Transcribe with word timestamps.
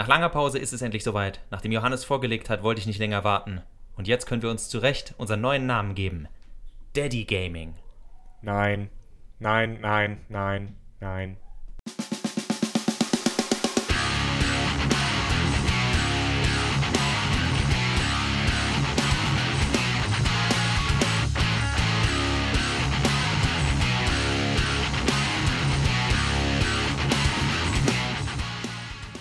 Nach 0.00 0.08
langer 0.08 0.30
Pause 0.30 0.58
ist 0.58 0.72
es 0.72 0.80
endlich 0.80 1.04
soweit. 1.04 1.40
Nachdem 1.50 1.72
Johannes 1.72 2.04
vorgelegt 2.04 2.48
hat, 2.48 2.62
wollte 2.62 2.80
ich 2.80 2.86
nicht 2.86 2.98
länger 2.98 3.22
warten. 3.22 3.60
Und 3.98 4.08
jetzt 4.08 4.24
können 4.24 4.40
wir 4.40 4.48
uns 4.48 4.70
zu 4.70 4.78
Recht 4.78 5.12
unseren 5.18 5.42
neuen 5.42 5.66
Namen 5.66 5.94
geben. 5.94 6.26
Daddy 6.94 7.24
Gaming. 7.24 7.74
Nein, 8.40 8.88
nein, 9.40 9.78
nein, 9.82 10.22
nein, 10.30 10.74
nein. 11.00 11.36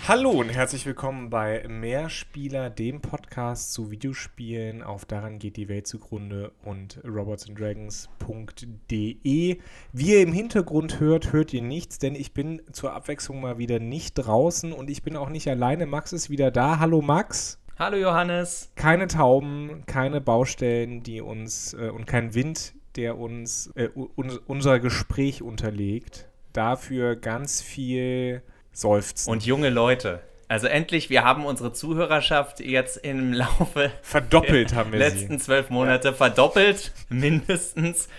Hallo 0.10 0.32
und 0.32 0.50
herzlich 0.50 0.86
willkommen 0.88 1.30
bei 1.30 1.64
Mehrspieler, 1.70 2.72
dem 2.72 3.00
Podcast 3.00 3.74
zu 3.74 3.92
Videospielen 3.92 4.82
auf 4.82 5.06
Daran 5.06 5.38
geht 5.38 5.56
die 5.56 5.70
Welt 5.70 5.86
zugrunde 5.86 6.52
und 6.64 7.00
robotsanddragons.de. 7.06 9.60
Wie 9.94 10.12
ihr 10.12 10.22
im 10.24 10.34
Hintergrund 10.34 11.00
hört, 11.00 11.32
hört 11.32 11.54
ihr 11.54 11.62
nichts, 11.62 12.00
denn 12.00 12.16
ich 12.16 12.34
bin 12.34 12.64
zur 12.72 12.94
Abwechslung 12.94 13.40
mal 13.40 13.60
wieder 13.60 13.78
nicht 13.78 14.16
draußen 14.16 14.74
und 14.74 14.90
ich 14.90 15.04
bin 15.04 15.16
auch 15.16 15.30
nicht 15.30 15.48
alleine. 15.48 15.86
Max 15.86 16.12
ist 16.12 16.32
wieder 16.32 16.50
da. 16.50 16.80
Hallo 16.80 17.04
Max. 17.04 17.60
Hallo 17.78 17.98
Johannes. 17.98 18.72
Keine 18.74 19.06
Tauben, 19.06 19.84
keine 19.86 20.22
Baustellen, 20.22 21.04
die 21.04 21.22
uns 21.22 21.76
äh, 21.76 21.90
und 21.90 22.08
kein 22.08 22.34
Wind, 22.34 22.74
der 22.96 23.20
uns 23.20 23.68
äh, 23.76 23.90
un 23.94 24.40
unser 24.48 24.80
Gespräch 24.80 25.44
unterlegt. 25.44 26.28
Dafür 26.52 27.16
ganz 27.16 27.62
viel 27.62 28.42
Seufzen. 28.72 29.30
Und 29.30 29.46
junge 29.46 29.70
Leute. 29.70 30.22
Also 30.48 30.66
endlich, 30.68 31.12
wir 31.12 31.24
haben 31.24 31.46
unsere 31.46 31.74
Zuhörerschaft 31.74 32.60
jetzt 32.60 32.98
im 32.98 33.34
Laufe 33.34 33.92
verdoppelt 34.02 34.74
haben 34.74 34.92
wir 34.92 35.00
letzten 35.00 35.38
sie. 35.38 35.46
zwölf 35.46 35.70
Monate 35.70 36.10
ja. 36.10 36.14
verdoppelt, 36.14 36.92
mindestens, 37.10 38.10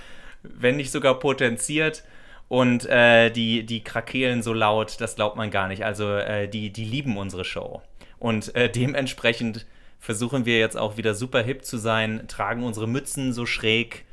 wenn 0.43 0.77
nicht 0.77 0.93
sogar 0.93 1.19
potenziert. 1.19 2.05
Und 2.49 2.87
äh, 2.87 3.31
die, 3.31 3.65
die 3.65 3.85
krakeelen 3.85 4.43
so 4.43 4.53
laut, 4.53 5.01
das 5.01 5.15
glaubt 5.17 5.37
man 5.37 5.51
gar 5.51 5.69
nicht. 5.69 5.85
Also 5.85 6.17
äh, 6.17 6.49
die, 6.49 6.71
die 6.73 6.85
lieben 6.85 7.17
unsere 7.17 7.45
Show. 7.45 7.83
Und 8.19 8.55
äh, 8.55 8.69
dementsprechend 8.69 9.67
versuchen 9.99 10.47
wir 10.47 10.59
jetzt 10.59 10.77
auch 10.77 10.97
wieder 10.97 11.15
super 11.15 11.43
hip 11.43 11.65
zu 11.65 11.79
sein, 11.79 12.27
tragen 12.27 12.65
unsere 12.65 12.89
Mützen 12.89 13.33
so 13.33 13.47
schräg 13.47 14.05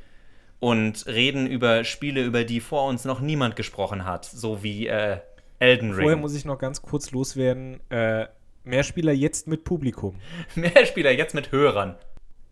und 0.59 1.05
reden 1.07 1.47
über 1.47 1.83
Spiele, 1.83 2.23
über 2.23 2.43
die 2.43 2.59
vor 2.59 2.87
uns 2.87 3.05
noch 3.05 3.19
niemand 3.21 3.55
gesprochen 3.55 4.05
hat. 4.05 4.25
So 4.25 4.63
wie 4.63 4.87
äh, 4.87 5.17
Elden 5.59 5.91
Ring. 5.91 6.01
Vorher 6.01 6.17
muss 6.17 6.35
ich 6.35 6.45
noch 6.45 6.57
ganz 6.59 6.81
kurz 6.81 7.11
loswerden. 7.11 7.79
Äh, 7.89 8.27
Mehrspieler 8.63 9.11
jetzt 9.13 9.47
mit 9.47 9.63
Publikum. 9.63 10.15
Mehrspieler 10.55 11.11
jetzt 11.11 11.33
mit 11.33 11.51
Hörern. 11.51 11.95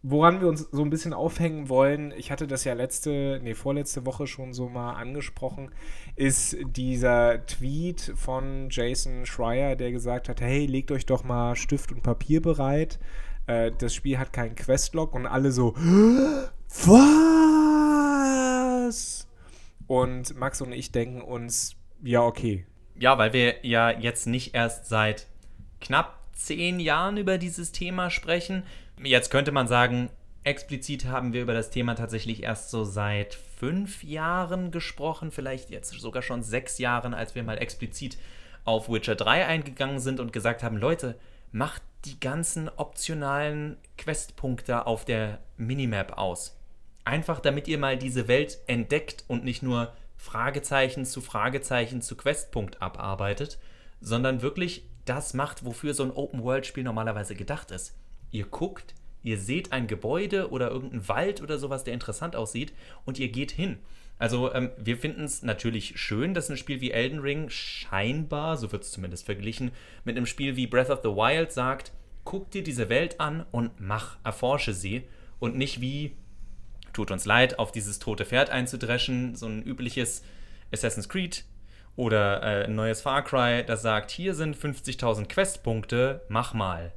Woran 0.07 0.39
wir 0.39 0.47
uns 0.47 0.61
so 0.71 0.83
ein 0.83 0.91
bisschen 0.91 1.13
aufhängen 1.13 1.67
wollen, 1.67 2.13
ich 2.15 2.29
hatte 2.29 2.45
das 2.45 2.63
ja 2.63 2.73
letzte, 2.73 3.39
nee, 3.41 3.55
vorletzte 3.55 4.05
Woche 4.05 4.27
schon 4.27 4.53
so 4.53 4.69
mal 4.69 4.93
angesprochen, 4.93 5.71
ist 6.15 6.57
dieser 6.63 7.43
Tweet 7.47 8.13
von 8.15 8.67
Jason 8.69 9.25
Schreier, 9.25 9.75
der 9.75 9.91
gesagt 9.91 10.29
hat, 10.29 10.41
hey, 10.41 10.67
legt 10.67 10.91
euch 10.91 11.07
doch 11.07 11.23
mal 11.23 11.55
Stift 11.55 11.91
und 11.91 12.03
Papier 12.03 12.39
bereit. 12.39 12.99
Äh, 13.47 13.71
das 13.79 13.95
Spiel 13.95 14.19
hat 14.19 14.31
keinen 14.31 14.53
Questlog 14.53 15.15
und 15.15 15.25
alle 15.25 15.51
so, 15.51 15.73
was? 18.95 19.27
Und 19.87 20.37
Max 20.37 20.61
und 20.61 20.71
ich 20.71 20.91
denken 20.91 21.21
uns, 21.21 21.75
ja, 22.03 22.21
okay, 22.21 22.67
ja, 22.97 23.17
weil 23.17 23.33
wir 23.33 23.65
ja 23.65 23.91
jetzt 23.91 24.27
nicht 24.27 24.55
erst 24.55 24.87
seit 24.87 25.27
knapp 25.81 26.19
zehn 26.33 26.79
Jahren 26.79 27.17
über 27.17 27.37
dieses 27.37 27.71
Thema 27.71 28.09
sprechen. 28.09 28.63
Jetzt 29.03 29.29
könnte 29.29 29.51
man 29.51 29.67
sagen, 29.67 30.09
explizit 30.43 31.05
haben 31.05 31.33
wir 31.33 31.41
über 31.41 31.53
das 31.53 31.71
Thema 31.71 31.95
tatsächlich 31.95 32.43
erst 32.43 32.69
so 32.69 32.83
seit 32.83 33.33
fünf 33.33 34.03
Jahren 34.03 34.71
gesprochen, 34.71 35.31
vielleicht 35.31 35.69
jetzt 35.69 35.91
sogar 35.91 36.21
schon 36.21 36.43
sechs 36.43 36.77
Jahren, 36.77 37.13
als 37.13 37.35
wir 37.35 37.43
mal 37.43 37.57
explizit 37.57 38.17
auf 38.63 38.89
Witcher 38.89 39.15
3 39.15 39.45
eingegangen 39.45 39.99
sind 39.99 40.19
und 40.19 40.33
gesagt 40.33 40.63
haben, 40.63 40.77
Leute, 40.77 41.17
macht 41.51 41.81
die 42.05 42.19
ganzen 42.19 42.69
optionalen 42.69 43.77
Questpunkte 43.97 44.85
auf 44.85 45.05
der 45.05 45.39
Minimap 45.57 46.17
aus. 46.17 46.57
Einfach 47.03 47.39
damit 47.39 47.67
ihr 47.67 47.77
mal 47.77 47.97
diese 47.97 48.27
Welt 48.27 48.59
entdeckt 48.67 49.23
und 49.27 49.43
nicht 49.43 49.63
nur 49.63 49.93
Fragezeichen 50.17 51.05
zu 51.05 51.21
Fragezeichen 51.21 52.01
zu 52.01 52.15
Questpunkt 52.15 52.81
abarbeitet, 52.81 53.59
sondern 54.01 54.41
wirklich 54.41 54.87
das 55.05 55.33
macht, 55.33 55.65
wofür 55.65 55.93
so 55.93 56.03
ein 56.03 56.11
Open-World-Spiel 56.11 56.83
normalerweise 56.83 57.35
gedacht 57.35 57.71
ist. 57.71 57.95
Ihr 58.31 58.45
guckt, 58.45 58.95
ihr 59.23 59.37
seht 59.37 59.71
ein 59.71 59.87
Gebäude 59.87 60.49
oder 60.49 60.71
irgendeinen 60.71 61.07
Wald 61.07 61.41
oder 61.41 61.57
sowas, 61.57 61.83
der 61.83 61.93
interessant 61.93 62.35
aussieht, 62.35 62.73
und 63.05 63.19
ihr 63.19 63.29
geht 63.29 63.51
hin. 63.51 63.77
Also 64.17 64.53
ähm, 64.53 64.71
wir 64.77 64.97
finden 64.97 65.23
es 65.23 65.43
natürlich 65.43 65.99
schön, 65.99 66.33
dass 66.33 66.49
ein 66.49 66.57
Spiel 66.57 66.81
wie 66.81 66.91
Elden 66.91 67.19
Ring 67.19 67.49
scheinbar, 67.49 68.57
so 68.57 68.71
wird 68.71 68.83
es 68.83 68.91
zumindest 68.91 69.25
verglichen, 69.25 69.71
mit 70.05 70.15
einem 70.15 70.25
Spiel 70.25 70.55
wie 70.55 70.67
Breath 70.67 70.89
of 70.89 71.01
the 71.03 71.09
Wild 71.09 71.51
sagt, 71.51 71.91
guck 72.23 72.49
dir 72.51 72.63
diese 72.63 72.89
Welt 72.89 73.19
an 73.19 73.45
und 73.51 73.79
mach, 73.79 74.17
erforsche 74.23 74.73
sie 74.73 75.03
und 75.39 75.57
nicht 75.57 75.81
wie 75.81 76.15
tut 76.95 77.11
uns 77.11 77.25
leid, 77.25 77.59
auf 77.59 77.71
dieses 77.71 77.99
tote 77.99 78.25
Pferd 78.25 78.49
einzudreschen, 78.49 79.35
so 79.35 79.45
ein 79.47 79.61
übliches 79.63 80.23
Assassin's 80.71 81.09
Creed 81.09 81.43
oder 81.95 82.41
äh, 82.41 82.65
ein 82.65 82.75
neues 82.75 83.01
Far 83.01 83.23
Cry, 83.23 83.63
das 83.65 83.81
sagt, 83.81 84.11
hier 84.11 84.33
sind 84.33 84.57
50.000 84.57 85.27
Questpunkte, 85.27 86.21
mach 86.27 86.53
mal. 86.53 86.91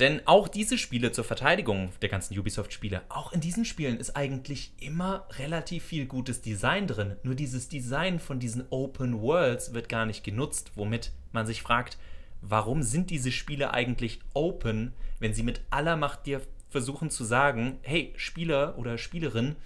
Denn 0.00 0.20
auch 0.26 0.48
diese 0.48 0.78
Spiele 0.78 1.12
zur 1.12 1.24
Verteidigung 1.24 1.92
der 2.02 2.08
ganzen 2.08 2.36
Ubisoft-Spiele, 2.36 3.02
auch 3.08 3.32
in 3.32 3.40
diesen 3.40 3.64
Spielen 3.64 3.98
ist 3.98 4.16
eigentlich 4.16 4.72
immer 4.80 5.26
relativ 5.38 5.84
viel 5.84 6.06
gutes 6.06 6.42
Design 6.42 6.88
drin. 6.88 7.16
Nur 7.22 7.36
dieses 7.36 7.68
Design 7.68 8.18
von 8.18 8.40
diesen 8.40 8.64
Open 8.70 9.20
Worlds 9.20 9.74
wird 9.74 9.88
gar 9.88 10.04
nicht 10.04 10.24
genutzt, 10.24 10.72
womit 10.74 11.12
man 11.32 11.46
sich 11.46 11.62
fragt, 11.62 11.98
warum 12.42 12.82
sind 12.82 13.10
diese 13.10 13.30
Spiele 13.30 13.72
eigentlich 13.72 14.18
open, 14.34 14.92
wenn 15.20 15.34
sie 15.34 15.44
mit 15.44 15.60
aller 15.70 15.96
Macht 15.96 16.26
dir 16.26 16.40
versuchen 16.68 17.10
zu 17.10 17.24
sagen, 17.24 17.78
hey, 17.82 18.12
Spieler 18.16 18.78
oder 18.78 18.98
Spielerin 18.98 19.56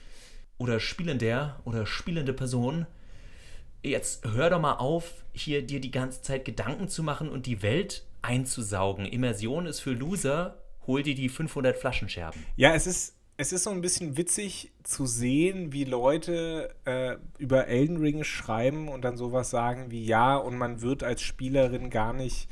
oder 0.59 0.81
Spielender 0.81 1.61
oder 1.65 1.87
spielende 1.87 2.33
Person, 2.33 2.87
jetzt 3.83 4.25
hör 4.27 4.51
doch 4.51 4.61
mal 4.61 4.75
auf, 4.75 5.25
hier 5.33 5.63
dir 5.63 5.81
die 5.81 5.91
ganze 5.91 6.23
Zeit 6.23 6.45
Gedanken 6.45 6.89
zu 6.89 7.03
machen 7.03 7.29
und 7.29 7.47
die 7.47 7.63
Welt 7.63 8.05
einzusaugen. 8.23 9.07
Immersion 9.07 9.67
ist 9.67 9.81
für 9.81 9.93
Loser, 9.93 10.63
hol 10.87 11.03
dir 11.03 11.15
die 11.15 11.29
500 11.29 11.77
Flaschenscherben. 11.77 12.45
Ja, 12.57 12.75
es 12.75 12.87
ist, 12.87 13.17
es 13.37 13.53
ist 13.53 13.65
so 13.65 13.71
ein 13.71 13.81
bisschen 13.81 14.17
witzig 14.17 14.73
zu 14.83 15.07
sehen, 15.07 15.73
wie 15.73 15.85
Leute 15.85 16.75
äh, 16.85 17.17
über 17.39 17.69
Elden 17.69 17.97
Ring 17.97 18.23
schreiben 18.23 18.89
und 18.89 19.03
dann 19.03 19.17
sowas 19.17 19.51
sagen 19.51 19.91
wie 19.91 20.05
ja, 20.05 20.37
und 20.37 20.59
man 20.59 20.83
wird 20.83 21.03
als 21.03 21.23
Spielerin 21.23 21.89
gar 21.89 22.13
nicht 22.13 22.49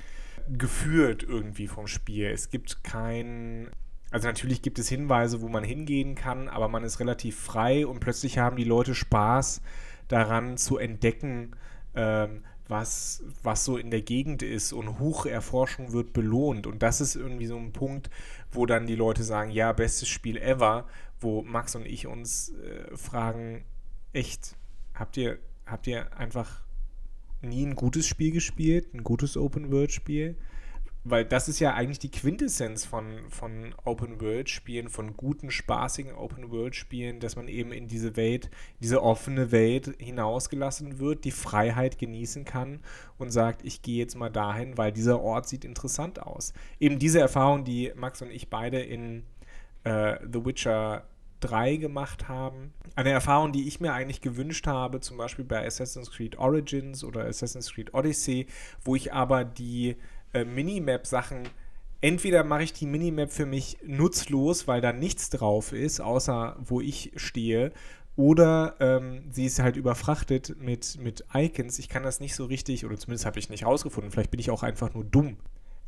geführt 0.49 1.23
irgendwie 1.23 1.69
vom 1.69 1.87
Spiel. 1.87 2.29
Es 2.29 2.49
gibt 2.49 2.83
kein 2.83 3.71
also 4.11 4.27
natürlich 4.27 4.63
gibt 4.63 4.79
es 4.79 4.89
Hinweise, 4.89 5.43
wo 5.43 5.49
man 5.49 5.65
hingehen 5.65 6.15
kann, 6.15 6.49
aber 6.49 6.69
man 6.69 6.85
ist 6.85 7.01
relativ 7.01 7.39
frei 7.39 7.87
und 7.87 8.01
plötzlich 8.01 8.39
haben 8.39 8.57
die 8.57 8.65
Leute 8.65 8.95
Spaß 8.95 9.61
daran 10.09 10.57
zu 10.57 10.79
entdecken, 10.79 11.53
ähm, 11.95 12.43
was, 12.69 13.23
was 13.43 13.65
so 13.65 13.77
in 13.77 13.91
der 13.91 14.03
Gegend 14.03 14.43
ist 14.43 14.73
und 14.73 14.99
Hocherforschung 14.99 15.93
wird 15.93 16.13
belohnt. 16.13 16.67
Und 16.67 16.83
das 16.83 17.01
ist 17.01 17.17
irgendwie 17.17 17.47
so 17.47 17.57
ein 17.57 17.73
Punkt, 17.73 18.11
wo 18.51 18.67
dann 18.67 18.87
die 18.87 18.95
Leute 18.95 19.25
sagen, 19.25 19.51
ja, 19.51 19.73
bestes 19.73 20.09
Spiel 20.09 20.37
ever, 20.37 20.87
wo 21.21 21.43
Max 21.43 21.75
und 21.75 21.87
ich 21.87 22.07
uns 22.07 22.51
äh, 22.51 22.97
fragen, 22.97 23.65
echt, 24.13 24.57
habt 24.95 25.17
ihr, 25.17 25.39
habt 25.67 25.87
ihr 25.87 26.17
einfach 26.17 26.63
nie 27.41 27.65
ein 27.65 27.75
gutes 27.75 28.07
Spiel 28.07 28.33
gespielt, 28.33 28.93
ein 28.95 29.03
gutes 29.03 29.37
Open-World-Spiel? 29.37 30.37
Weil 31.11 31.25
das 31.25 31.49
ist 31.49 31.61
ja 31.61 31.75
eigentlich 31.75 31.99
die 31.99 32.11
Quintessenz 32.11 32.85
von, 32.85 33.29
von 33.31 33.75
Open-World-Spielen, 33.85 34.89
von 34.89 35.17
guten, 35.17 35.51
spaßigen 35.51 36.15
Open-World-Spielen, 36.15 37.21
dass 37.21 37.37
man 37.37 37.49
eben 37.49 37.73
in 37.73 37.89
diese 37.89 38.17
Welt, 38.17 38.51
diese 38.81 39.03
offene 39.03 39.53
Welt 39.53 39.95
hinausgelassen 39.99 40.99
wird, 40.99 41.25
die 41.25 41.31
Freiheit 41.31 41.99
genießen 41.99 42.45
kann 42.45 42.81
und 43.19 43.31
sagt, 43.31 43.65
ich 43.65 43.83
gehe 43.83 43.99
jetzt 43.99 44.17
mal 44.17 44.31
dahin, 44.31 44.79
weil 44.79 44.93
dieser 44.93 45.21
Ort 45.21 45.49
sieht 45.49 45.65
interessant 45.65 46.23
aus. 46.23 46.53
Eben 46.81 46.99
diese 46.99 47.21
Erfahrung, 47.21 47.65
die 47.65 47.93
Max 47.95 48.23
und 48.23 48.31
ich 48.31 48.49
beide 48.49 48.81
in 48.81 49.25
äh, 49.85 50.19
The 50.31 50.45
Witcher 50.45 51.05
3 51.41 51.77
gemacht 51.77 52.29
haben. 52.29 52.73
Eine 52.97 53.11
Erfahrung, 53.11 53.53
die 53.53 53.69
ich 53.69 53.81
mir 53.81 53.93
eigentlich 53.93 54.21
gewünscht 54.21 54.67
habe, 54.67 55.01
zum 55.01 55.17
Beispiel 55.17 55.45
bei 55.45 55.65
Assassin's 55.65 56.11
Creed 56.11 56.37
Origins 56.39 57.05
oder 57.05 57.25
Assassin's 57.25 57.73
Creed 57.73 57.95
Odyssey, 57.95 58.47
wo 58.83 58.97
ich 58.97 59.13
aber 59.13 59.45
die 59.45 59.97
äh, 60.33 60.45
Minimap-Sachen 60.45 61.49
entweder 62.01 62.45
mache 62.45 62.63
ich 62.63 62.73
die 62.73 62.87
Minimap 62.87 63.33
für 63.33 63.47
mich 63.47 63.79
nutzlos, 63.85 64.69
weil 64.69 64.81
da 64.81 64.93
nichts 64.93 65.31
drauf 65.31 65.73
ist, 65.73 66.01
außer 66.01 66.57
wo 66.61 66.81
ich 66.81 67.13
stehe, 67.17 67.73
oder 68.17 68.75
ähm, 68.81 69.23
sie 69.31 69.47
ist 69.47 69.61
halt 69.61 69.77
überfrachtet 69.77 70.57
mit, 70.61 70.99
mit 71.01 71.25
Icons. 71.33 71.79
Ich 71.79 71.89
kann 71.89 72.03
das 72.03 72.19
nicht 72.19 72.35
so 72.35 72.47
richtig, 72.47 72.85
oder 72.85 72.97
zumindest 72.97 73.27
habe 73.27 73.39
ich 73.39 73.49
nicht 73.49 73.65
rausgefunden, 73.65 74.11
vielleicht 74.11 74.33
bin 74.33 74.41
ich 74.41 74.51
auch 74.51 74.65
einfach 74.65 74.93
nur 74.93 75.05
dumm. 75.05 75.37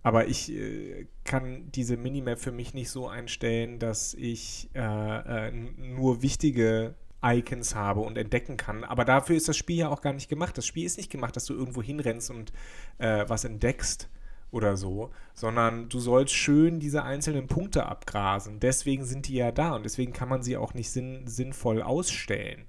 Aber 0.03 0.29
ich 0.29 0.51
äh, 0.51 1.07
kann 1.25 1.71
diese 1.73 1.97
Minimap 1.97 2.39
für 2.39 2.53
mich 2.53 2.73
nicht 2.73 2.89
so 2.89 3.09
einstellen, 3.09 3.79
dass 3.79 4.15
ich 4.15 4.71
äh, 4.75 5.49
äh, 5.49 5.51
nur 5.51 6.23
wichtige 6.23 6.95
Icons 7.23 7.75
habe 7.75 8.01
und 8.01 8.17
entdecken 8.17 8.57
kann. 8.57 8.85
Aber 8.85 9.05
dafür 9.05 9.37
ist 9.37 9.49
das 9.49 9.57
Spiel 9.57 9.77
ja 9.77 9.89
auch 9.89 10.01
gar 10.01 10.15
nicht 10.15 10.31
gemacht. 10.31 10.57
Das 10.57 10.67
Spiel 10.67 10.87
ist 10.87 10.97
nicht 10.97 11.11
gemacht, 11.11 11.37
dass 11.37 11.45
du 11.45 11.55
irgendwo 11.55 11.83
hinrennst 11.83 12.31
und 12.31 12.53
äh, 12.99 13.25
was 13.27 13.45
entdeckst 13.45 14.09
oder 14.50 14.76
so, 14.76 15.11
sondern 15.35 15.88
du 15.88 16.00
sollst 16.00 16.35
schön 16.35 16.81
diese 16.81 17.05
einzelnen 17.05 17.47
Punkte 17.47 17.87
abgrasen. 17.87 18.61
Deswegen 18.61 19.05
sind 19.05 19.29
die 19.29 19.35
ja 19.35 19.52
da 19.52 19.75
und 19.75 19.85
deswegen 19.85 20.12
kann 20.12 20.29
man 20.29 20.43
sie 20.43 20.56
auch 20.56 20.75
nicht 20.75 20.91
sinn 20.91 21.26
sinnvoll 21.26 21.82
ausstellen. 21.82 22.64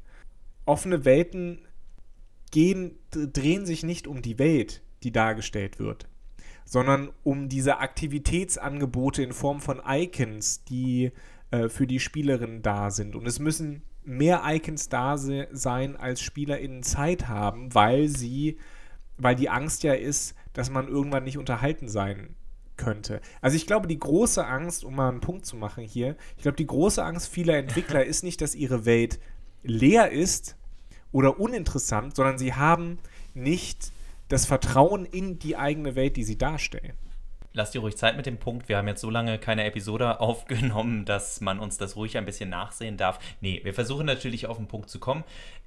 Offene 0.66 1.06
Welten 1.06 1.60
gehen, 2.52 3.00
drehen 3.12 3.66
sich 3.66 3.84
nicht 3.84 4.08
um 4.08 4.22
die 4.22 4.38
Welt, 4.38 4.82
die 5.04 5.12
dargestellt 5.12 5.80
wird, 5.80 6.08
sondern 6.66 7.12
um 7.24 7.50
diese 7.50 7.80
Aktivitätsangebote 7.80 9.24
in 9.24 9.34
Form 9.34 9.60
von 9.60 9.82
Icons, 9.86 10.64
die 10.66 11.12
äh, 11.50 11.70
für 11.70 11.88
die 11.88 12.00
Spielerinnen 12.00 12.62
da 12.62 12.92
sind. 12.92 13.16
Und 13.16 13.26
es 13.28 13.40
müssen 13.40 13.82
mehr 14.04 14.44
Icons 14.46 14.90
da 14.90 15.18
se 15.18 15.48
sein, 15.52 15.96
als 15.96 16.22
SpielerInnen 16.22 16.84
Zeit 16.84 17.28
haben, 17.28 17.74
weil 17.74 18.08
sie, 18.08 18.58
weil 19.18 19.36
die 19.36 19.50
Angst 19.50 19.84
ja 19.84 19.94
ist, 19.94 20.36
dass 20.54 20.70
man 20.70 20.88
irgendwann 20.88 21.24
nicht 21.24 21.38
unterhalten 21.38 21.88
sein 21.88 22.36
könnte. 22.78 23.22
Also 23.42 23.56
ich 23.56 23.68
glaube, 23.68 23.88
die 23.88 24.00
große 24.00 24.46
Angst, 24.46 24.84
um 24.84 24.96
mal 24.96 25.10
einen 25.10 25.22
Punkt 25.22 25.46
zu 25.46 25.56
machen 25.56 25.84
hier, 25.84 26.16
ich 26.36 26.44
glaube, 26.44 26.58
die 26.58 26.68
große 26.68 27.04
Angst 27.04 27.30
vieler 27.30 27.58
Entwickler 27.58 28.04
ist 28.06 28.24
nicht, 28.24 28.42
dass 28.42 28.56
ihre 28.56 28.86
Welt 28.86 29.20
leer 29.64 30.12
ist 30.12 30.56
oder 31.12 31.40
uninteressant, 31.40 32.16
sondern 32.16 32.38
sie 32.38 32.54
haben 32.54 33.00
nicht 33.34 33.92
das 34.30 34.46
Vertrauen 34.46 35.06
in 35.06 35.40
die 35.40 35.58
eigene 35.58 35.96
Welt, 35.96 36.16
die 36.16 36.24
sie 36.24 36.38
darstellen. 36.38 36.94
Lass 37.54 37.72
dir 37.72 37.80
ruhig 37.80 37.98
Zeit 37.98 38.16
mit 38.16 38.26
dem 38.26 38.38
Punkt. 38.38 38.70
Wir 38.70 38.78
haben 38.78 38.88
jetzt 38.88 39.02
so 39.02 39.10
lange 39.10 39.38
keine 39.38 39.66
Episode 39.66 40.20
aufgenommen, 40.20 41.06
dass 41.06 41.42
man 41.42 41.60
uns 41.60 41.78
das 41.78 41.96
ruhig 41.96 42.18
ein 42.18 42.26
bisschen 42.26 42.50
nachsehen 42.50 42.98
darf. 42.98 43.20
Nee, 43.42 43.62
wir 43.64 43.74
versuchen 43.74 44.06
natürlich 44.06 44.48
auf 44.48 44.58
den 44.58 44.68
Punkt 44.68 44.90
zu 44.90 45.00
kommen. 45.00 45.24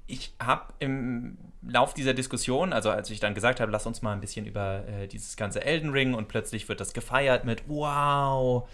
Ich 0.06 0.34
habe 0.38 0.74
im 0.80 1.38
Lauf 1.62 1.94
dieser 1.94 2.12
Diskussion, 2.12 2.74
also 2.74 2.90
als 2.90 3.08
ich 3.08 3.20
dann 3.20 3.34
gesagt 3.34 3.60
habe, 3.60 3.72
lass 3.72 3.86
uns 3.86 4.02
mal 4.02 4.12
ein 4.12 4.20
bisschen 4.20 4.44
über 4.44 4.86
äh, 4.86 5.08
dieses 5.08 5.36
ganze 5.36 5.64
Elden 5.64 5.90
Ring 5.90 6.14
und 6.14 6.28
plötzlich 6.28 6.68
wird 6.68 6.80
das 6.80 6.92
gefeiert 6.92 7.44
mit 7.46 7.62
Wow, 7.68 8.68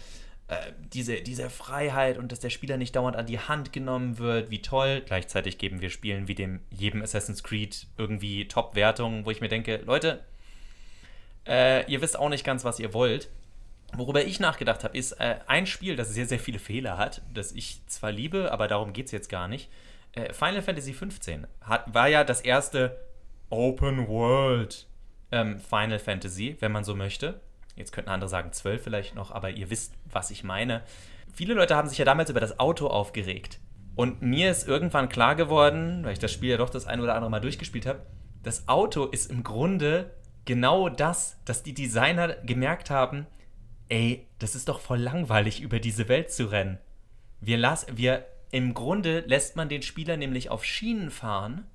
äh, 0.51 0.73
diese, 0.93 1.21
diese 1.21 1.49
Freiheit 1.49 2.17
und 2.17 2.33
dass 2.33 2.41
der 2.41 2.49
Spieler 2.49 2.75
nicht 2.75 2.97
dauernd 2.97 3.15
an 3.15 3.25
die 3.25 3.39
Hand 3.39 3.71
genommen 3.71 4.17
wird, 4.17 4.51
wie 4.51 4.61
toll. 4.61 5.01
Gleichzeitig 5.05 5.57
geben 5.57 5.79
wir 5.79 5.89
Spielen 5.89 6.27
wie 6.27 6.35
dem 6.35 6.59
jedem 6.69 7.01
Assassin's 7.01 7.43
Creed 7.43 7.87
irgendwie 7.97 8.49
Top-Wertungen, 8.49 9.25
wo 9.25 9.31
ich 9.31 9.39
mir 9.39 9.47
denke, 9.47 9.81
Leute, 9.85 10.19
äh, 11.47 11.89
ihr 11.91 12.01
wisst 12.01 12.17
auch 12.17 12.29
nicht 12.29 12.45
ganz, 12.45 12.63
was 12.63 12.79
ihr 12.79 12.93
wollt. 12.93 13.29
Worüber 13.93 14.23
ich 14.23 14.39
nachgedacht 14.39 14.83
habe, 14.83 14.97
ist 14.97 15.13
äh, 15.13 15.35
ein 15.47 15.65
Spiel, 15.65 15.95
das 15.95 16.13
sehr, 16.13 16.25
sehr 16.25 16.39
viele 16.39 16.59
Fehler 16.59 16.97
hat, 16.97 17.21
das 17.33 17.51
ich 17.51 17.85
zwar 17.87 18.11
liebe, 18.11 18.51
aber 18.51 18.67
darum 18.67 18.93
geht 18.93 19.07
es 19.07 19.11
jetzt 19.11 19.29
gar 19.29 19.47
nicht. 19.47 19.69
Äh, 20.13 20.33
Final 20.33 20.61
Fantasy 20.61 20.93
XV 20.93 21.47
hat, 21.61 21.93
war 21.93 22.07
ja 22.07 22.23
das 22.23 22.41
erste 22.41 22.97
Open 23.49 24.07
World 24.07 24.87
ähm, 25.31 25.59
Final 25.59 25.99
Fantasy, 25.99 26.55
wenn 26.59 26.71
man 26.71 26.83
so 26.83 26.95
möchte. 26.95 27.41
Jetzt 27.75 27.91
könnten 27.91 28.09
andere 28.09 28.29
sagen 28.29 28.51
12 28.51 28.83
vielleicht 28.83 29.15
noch, 29.15 29.31
aber 29.31 29.51
ihr 29.51 29.69
wisst, 29.69 29.93
was 30.05 30.31
ich 30.31 30.43
meine. 30.43 30.83
Viele 31.33 31.53
Leute 31.53 31.75
haben 31.75 31.87
sich 31.87 31.97
ja 31.97 32.05
damals 32.05 32.29
über 32.29 32.39
das 32.39 32.59
Auto 32.59 32.87
aufgeregt. 32.87 33.59
Und 33.95 34.21
mir 34.21 34.51
ist 34.51 34.67
irgendwann 34.67 35.09
klar 35.09 35.35
geworden, 35.35 36.03
weil 36.03 36.13
ich 36.13 36.19
das 36.19 36.31
Spiel 36.31 36.51
ja 36.51 36.57
doch 36.57 36.69
das 36.69 36.85
ein 36.85 37.01
oder 37.01 37.15
andere 37.15 37.29
Mal 37.29 37.41
durchgespielt 37.41 37.85
habe, 37.85 38.05
das 38.43 38.67
Auto 38.67 39.05
ist 39.05 39.29
im 39.29 39.43
Grunde 39.43 40.11
genau 40.45 40.89
das, 40.89 41.37
dass 41.45 41.63
die 41.63 41.73
Designer 41.73 42.35
gemerkt 42.43 42.89
haben, 42.89 43.27
ey, 43.89 44.27
das 44.39 44.55
ist 44.55 44.69
doch 44.69 44.79
voll 44.79 44.99
langweilig, 44.99 45.61
über 45.61 45.79
diese 45.79 46.07
Welt 46.07 46.31
zu 46.31 46.45
rennen. 46.45 46.77
Wir 47.39 47.57
lassen, 47.57 47.97
wir, 47.97 48.25
im 48.51 48.73
Grunde 48.73 49.21
lässt 49.21 49.55
man 49.55 49.69
den 49.69 49.81
Spieler 49.81 50.17
nämlich 50.17 50.49
auf 50.49 50.63
Schienen 50.63 51.11
fahren 51.11 51.65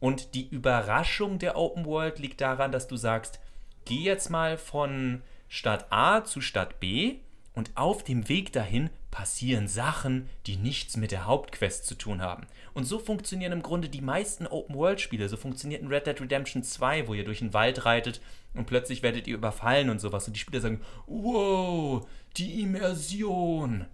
und 0.00 0.34
die 0.34 0.48
Überraschung 0.48 1.38
der 1.38 1.56
Open 1.56 1.84
World 1.84 2.18
liegt 2.18 2.40
daran, 2.40 2.72
dass 2.72 2.88
du 2.88 2.96
sagst, 2.96 3.40
geh 3.84 4.00
jetzt 4.00 4.30
mal 4.30 4.58
von 4.58 5.22
Stadt 5.48 5.86
A 5.90 6.24
zu 6.24 6.40
Stadt 6.40 6.80
B 6.80 7.18
und 7.54 7.70
auf 7.74 8.02
dem 8.02 8.28
Weg 8.28 8.52
dahin 8.52 8.90
passieren 9.10 9.68
Sachen, 9.68 10.28
die 10.46 10.56
nichts 10.56 10.96
mit 10.96 11.10
der 11.10 11.26
Hauptquest 11.26 11.86
zu 11.86 11.94
tun 11.94 12.22
haben. 12.22 12.46
Und 12.72 12.84
so 12.84 12.98
funktionieren 12.98 13.52
im 13.52 13.62
Grunde 13.62 13.90
die 13.90 14.00
meisten 14.00 14.46
Open-World-Spiele. 14.46 15.28
So 15.28 15.36
funktioniert 15.36 15.82
ein 15.82 15.88
Red 15.88 16.06
Dead 16.06 16.20
Redemption 16.20 16.62
2, 16.62 17.08
wo 17.08 17.14
ihr 17.14 17.24
durch 17.24 17.40
den 17.40 17.52
Wald 17.52 17.84
reitet 17.84 18.22
und 18.54 18.66
plötzlich 18.66 19.02
werdet 19.02 19.26
ihr 19.26 19.34
überfallen 19.34 19.90
und 19.90 20.00
sowas. 20.00 20.26
Und 20.26 20.34
die 20.34 20.40
Spieler 20.40 20.60
sagen, 20.60 20.80
wow, 21.06 22.06
die 22.36 22.62
Immersion. 22.62 23.86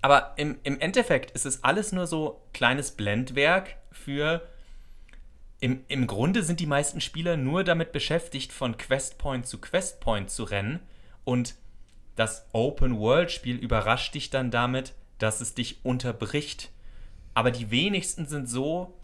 Aber 0.00 0.34
im, 0.36 0.58
im 0.62 0.80
Endeffekt 0.80 1.30
ist 1.32 1.46
es 1.46 1.64
alles 1.64 1.92
nur 1.92 2.06
so 2.06 2.42
kleines 2.52 2.92
Blendwerk 2.92 3.76
für. 3.90 4.46
Im, 5.60 5.84
Im 5.88 6.06
Grunde 6.08 6.42
sind 6.42 6.58
die 6.58 6.66
meisten 6.66 7.00
Spieler 7.00 7.36
nur 7.36 7.62
damit 7.62 7.92
beschäftigt, 7.92 8.52
von 8.52 8.76
Questpoint 8.76 9.46
zu 9.46 9.60
Questpoint 9.60 10.28
zu 10.28 10.42
rennen 10.42 10.80
und 11.24 11.54
das 12.16 12.46
Open-World-Spiel 12.52 13.56
überrascht 13.56 14.14
dich 14.14 14.30
dann 14.30 14.50
damit, 14.50 14.94
dass 15.18 15.40
es 15.40 15.54
dich 15.54 15.84
unterbricht. 15.84 16.70
Aber 17.34 17.50
die 17.50 17.70
wenigsten 17.70 18.26
sind 18.26 18.48
so, 18.48 18.94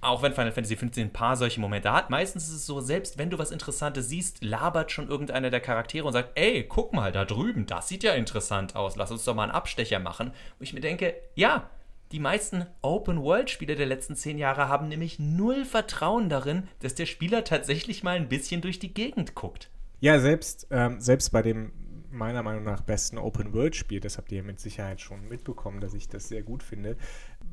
auch 0.00 0.22
wenn 0.22 0.34
Final 0.34 0.52
Fantasy 0.52 0.76
XV 0.76 0.98
ein 0.98 1.12
paar 1.12 1.36
solche 1.36 1.60
Momente 1.60 1.92
hat, 1.92 2.10
meistens 2.10 2.48
ist 2.48 2.54
es 2.54 2.66
so, 2.66 2.80
selbst 2.80 3.16
wenn 3.16 3.30
du 3.30 3.38
was 3.38 3.50
Interessantes 3.50 4.08
siehst, 4.08 4.44
labert 4.44 4.92
schon 4.92 5.08
irgendeiner 5.08 5.50
der 5.50 5.60
Charaktere 5.60 6.06
und 6.06 6.12
sagt, 6.12 6.38
ey, 6.38 6.64
guck 6.64 6.92
mal, 6.92 7.12
da 7.12 7.24
drüben, 7.24 7.66
das 7.66 7.88
sieht 7.88 8.02
ja 8.02 8.12
interessant 8.12 8.76
aus, 8.76 8.96
lass 8.96 9.10
uns 9.10 9.24
doch 9.24 9.34
mal 9.34 9.44
einen 9.44 9.52
Abstecher 9.52 9.98
machen. 9.98 10.32
Wo 10.58 10.62
ich 10.62 10.74
mir 10.74 10.80
denke, 10.80 11.14
ja, 11.34 11.70
die 12.12 12.20
meisten 12.20 12.66
Open-World-Spiele 12.82 13.76
der 13.76 13.86
letzten 13.86 14.14
zehn 14.14 14.38
Jahre 14.38 14.68
haben 14.68 14.88
nämlich 14.88 15.18
null 15.18 15.64
Vertrauen 15.64 16.28
darin, 16.28 16.68
dass 16.80 16.94
der 16.94 17.06
Spieler 17.06 17.44
tatsächlich 17.44 18.02
mal 18.02 18.16
ein 18.16 18.28
bisschen 18.28 18.60
durch 18.60 18.78
die 18.78 18.92
Gegend 18.92 19.34
guckt. 19.34 19.70
Ja, 20.00 20.20
selbst, 20.20 20.66
ähm, 20.70 21.00
selbst 21.00 21.30
bei 21.30 21.40
dem 21.40 21.72
meiner 22.14 22.42
Meinung 22.42 22.64
nach 22.64 22.80
besten 22.80 23.18
Open-World-Spiel, 23.18 24.00
das 24.00 24.16
habt 24.16 24.32
ihr 24.32 24.42
mit 24.42 24.60
Sicherheit 24.60 25.00
schon 25.00 25.28
mitbekommen, 25.28 25.80
dass 25.80 25.94
ich 25.94 26.08
das 26.08 26.28
sehr 26.28 26.42
gut 26.42 26.62
finde. 26.62 26.96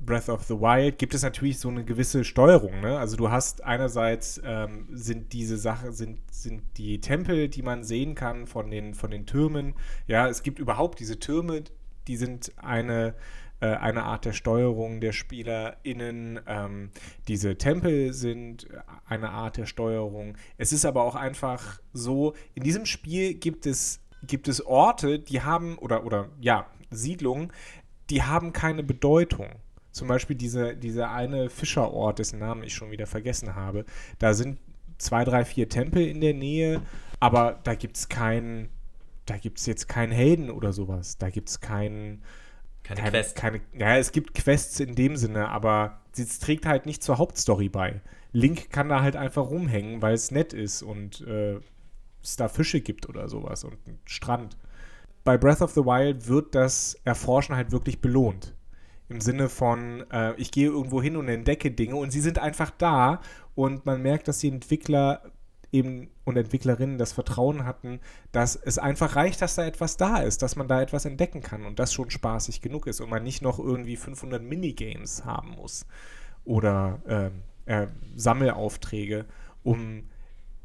Breath 0.05 0.29
of 0.29 0.43
the 0.43 0.55
Wild 0.55 0.97
gibt 0.97 1.13
es 1.13 1.23
natürlich 1.23 1.59
so 1.59 1.69
eine 1.69 1.83
gewisse 1.83 2.23
Steuerung. 2.23 2.81
Ne? 2.81 2.97
Also 2.97 3.17
du 3.17 3.29
hast 3.29 3.63
einerseits 3.63 4.41
ähm, 4.43 4.87
sind 4.91 5.33
diese 5.33 5.57
Sachen, 5.57 5.91
sind, 5.91 6.19
sind 6.31 6.63
die 6.77 7.01
Tempel, 7.01 7.49
die 7.49 7.61
man 7.61 7.83
sehen 7.83 8.15
kann 8.15 8.47
von 8.47 8.71
den, 8.71 8.93
von 8.93 9.11
den 9.11 9.25
Türmen. 9.25 9.73
Ja, 10.07 10.27
es 10.27 10.43
gibt 10.43 10.59
überhaupt 10.59 10.99
diese 10.99 11.19
Türme, 11.19 11.63
die 12.07 12.18
sind 12.18 12.51
eine, 12.57 13.13
äh, 13.59 13.68
eine 13.68 14.03
Art 14.03 14.25
der 14.25 14.33
Steuerung 14.33 15.01
der 15.01 15.11
SpielerInnen. 15.11 16.39
Ähm, 16.47 16.89
diese 17.27 17.57
Tempel 17.57 18.13
sind 18.13 18.68
eine 19.06 19.30
Art 19.30 19.57
der 19.57 19.65
Steuerung. 19.68 20.35
Es 20.57 20.73
ist 20.73 20.85
aber 20.85 21.03
auch 21.03 21.15
einfach 21.15 21.80
so, 21.94 22.33
in 22.56 22.63
diesem 22.63 22.85
Spiel 22.85 23.35
gibt 23.35 23.65
es 23.65 24.00
gibt 24.23 24.47
es 24.47 24.66
Orte, 24.66 25.19
die 25.19 25.42
haben, 25.42 25.78
oder, 25.78 26.06
oder 26.06 26.30
ja, 26.40 26.68
Siedlungen, 26.90 27.51
die 28.09 28.23
haben 28.23 28.54
keine 28.54 28.83
Bedeutung. 28.83 29.47
Zum 29.92 30.07
Beispiel 30.07 30.35
diese, 30.35 30.75
dieser 30.75 31.11
eine 31.11 31.49
Fischerort, 31.49 32.19
dessen 32.19 32.40
Namen 32.40 32.63
ich 32.63 32.73
schon 32.73 32.92
wieder 32.92 33.07
vergessen 33.07 33.56
habe. 33.56 33.85
Da 34.19 34.33
sind 34.33 34.59
zwei, 34.97 35.25
drei, 35.25 35.44
vier 35.44 35.68
Tempel 35.68 36.07
in 36.07 36.21
der 36.21 36.33
Nähe, 36.33 36.81
aber 37.19 37.59
da 37.63 37.75
gibt 37.75 37.97
es 37.97 38.07
keinen, 38.07 38.69
da 39.25 39.37
gibt 39.37 39.59
es 39.59 39.66
jetzt 39.66 39.87
keinen 39.90 40.11
Helden 40.11 40.49
oder 40.49 40.71
sowas. 40.71 41.18
Da 41.18 41.30
gibt 41.30 41.49
es 41.49 41.59
keinen. 41.59 42.23
Keine, 42.83 43.01
keine 43.01 43.11
Quest. 43.11 43.35
Keine, 43.35 43.61
ja, 43.78 43.97
es 43.97 44.11
gibt 44.11 44.33
Quests 44.33 44.80
in 44.80 44.95
dem 44.95 45.16
Sinne, 45.18 45.49
aber 45.49 46.01
es 46.18 46.40
trägt 46.40 46.66
halt 46.66 46.85
nicht 46.85 47.04
zur 47.04 47.18
Hauptstory 47.18 47.69
bei. 47.69 48.01
Link 48.31 48.69
kann 48.71 48.90
da 48.90 49.01
halt 49.01 49.16
einfach 49.16 49.49
rumhängen, 49.49 50.01
weil 50.01 50.13
es 50.13 50.31
nett 50.31 50.54
ist 50.54 50.81
und 50.81 51.21
äh, 51.21 51.59
es 52.23 52.35
da 52.35 52.47
Fische 52.47 52.81
gibt 52.81 53.07
oder 53.09 53.28
sowas 53.28 53.63
und 53.63 53.78
einen 53.85 53.99
Strand. 54.06 54.57
Bei 55.23 55.37
Breath 55.37 55.61
of 55.61 55.71
the 55.71 55.81
Wild 55.81 56.28
wird 56.28 56.56
das 56.56 56.95
Erforschen 57.04 57.56
halt 57.56 57.71
wirklich 57.71 58.01
belohnt. 58.01 58.56
Im 59.09 59.21
Sinne 59.21 59.49
von, 59.49 60.09
äh, 60.09 60.33
ich 60.37 60.51
gehe 60.51 60.69
irgendwo 60.69 61.01
hin 61.01 61.18
und 61.18 61.28
entdecke 61.28 61.69
Dinge 61.69 61.95
und 61.95 62.11
sie 62.11 62.21
sind 62.21 62.40
einfach 62.40 62.71
da 62.71 63.21
und 63.56 63.85
man 63.85 64.01
merkt, 64.01 64.28
dass 64.28 64.40
die 64.40 64.47
Entwickler 64.47 65.21
eben 65.71 66.09
und 66.25 66.37
Entwicklerinnen 66.37 66.97
das 66.97 67.13
Vertrauen 67.13 67.66
hatten, 67.66 67.99
dass 68.31 68.56
es 68.56 68.78
einfach 68.78 69.16
reicht, 69.16 69.42
dass 69.42 69.56
da 69.56 69.66
etwas 69.66 69.97
da 69.97 70.18
ist, 70.18 70.42
dass 70.42 70.56
man 70.56 70.68
da 70.68 70.81
etwas 70.81 71.06
entdecken 71.06 71.42
kann 71.42 71.66
und 71.66 71.80
das 71.80 71.94
schon 71.94 72.09
spaßig 72.09 72.61
genug 72.61 72.87
ist 72.87 73.01
und 73.01 73.09
man 73.09 73.23
nicht 73.23 73.42
noch 73.42 73.59
irgendwie 73.59 73.95
500 73.95 74.42
Minigames 74.42 75.25
haben 75.25 75.51
muss 75.51 75.85
oder 76.44 77.31
äh, 77.68 77.83
äh, 77.83 77.87
Sammelaufträge, 78.16 79.25
um 79.63 80.04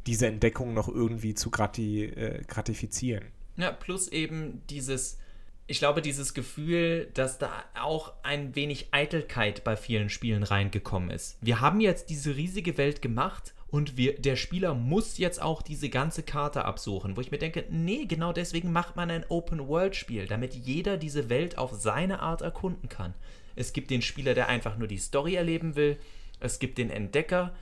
diese 0.07 0.27
Entdeckung 0.27 0.75
noch 0.75 0.89
irgendwie 0.89 1.35
zu 1.35 1.51
grati, 1.51 2.05
äh, 2.05 2.43
gratifizieren. 2.47 3.25
Ja, 3.57 3.73
plus 3.73 4.09
eben 4.09 4.63
dieses, 4.71 5.19
ich 5.67 5.79
glaube, 5.79 6.03
dieses 6.03 6.35
Gefühl, 6.35 7.09
dass 7.15 7.39
da 7.39 7.51
auch 7.81 8.13
ein 8.23 8.55
wenig 8.55 8.89
Eitelkeit 8.93 9.65
bei 9.65 9.77
vielen 9.77 10.11
Spielen 10.11 10.43
reingekommen 10.43 11.11
ist. 11.11 11.39
Wir 11.41 11.61
haben 11.61 11.81
jetzt 11.81 12.11
diese 12.11 12.37
riesige 12.37 12.79
Welt 12.79 13.03
gemacht 13.03 13.55
und 13.69 13.97
wir, 13.97 14.19
der 14.19 14.37
Spieler 14.37 14.75
muss 14.75 15.19
jetzt 15.19 15.43
auch 15.43 15.61
diese 15.61 15.89
ganze 15.89 16.23
Karte 16.23 16.65
absuchen, 16.65 17.17
wo 17.17 17.21
ich 17.21 17.31
mir 17.31 17.39
denke, 17.39 17.65
nee, 17.71 18.05
genau 18.05 18.33
deswegen 18.33 18.73
macht 18.73 18.95
man 18.95 19.11
ein 19.11 19.25
Open-World-Spiel, 19.29 20.27
damit 20.27 20.55
jeder 20.55 20.97
diese 20.97 21.29
Welt 21.29 21.59
auf 21.59 21.73
seine 21.73 22.21
Art 22.21 22.43
erkunden 22.43 22.89
kann. 22.89 23.15
Es 23.57 23.73
gibt 23.73 23.91
den 23.91 24.03
Spieler, 24.03 24.35
der 24.35 24.49
einfach 24.49 24.77
nur 24.77 24.87
die 24.87 24.99
Story 24.99 25.35
erleben 25.35 25.75
will, 25.77 25.99
es 26.39 26.59
gibt 26.59 26.79
den 26.79 26.91
Entdecker, 26.91 27.55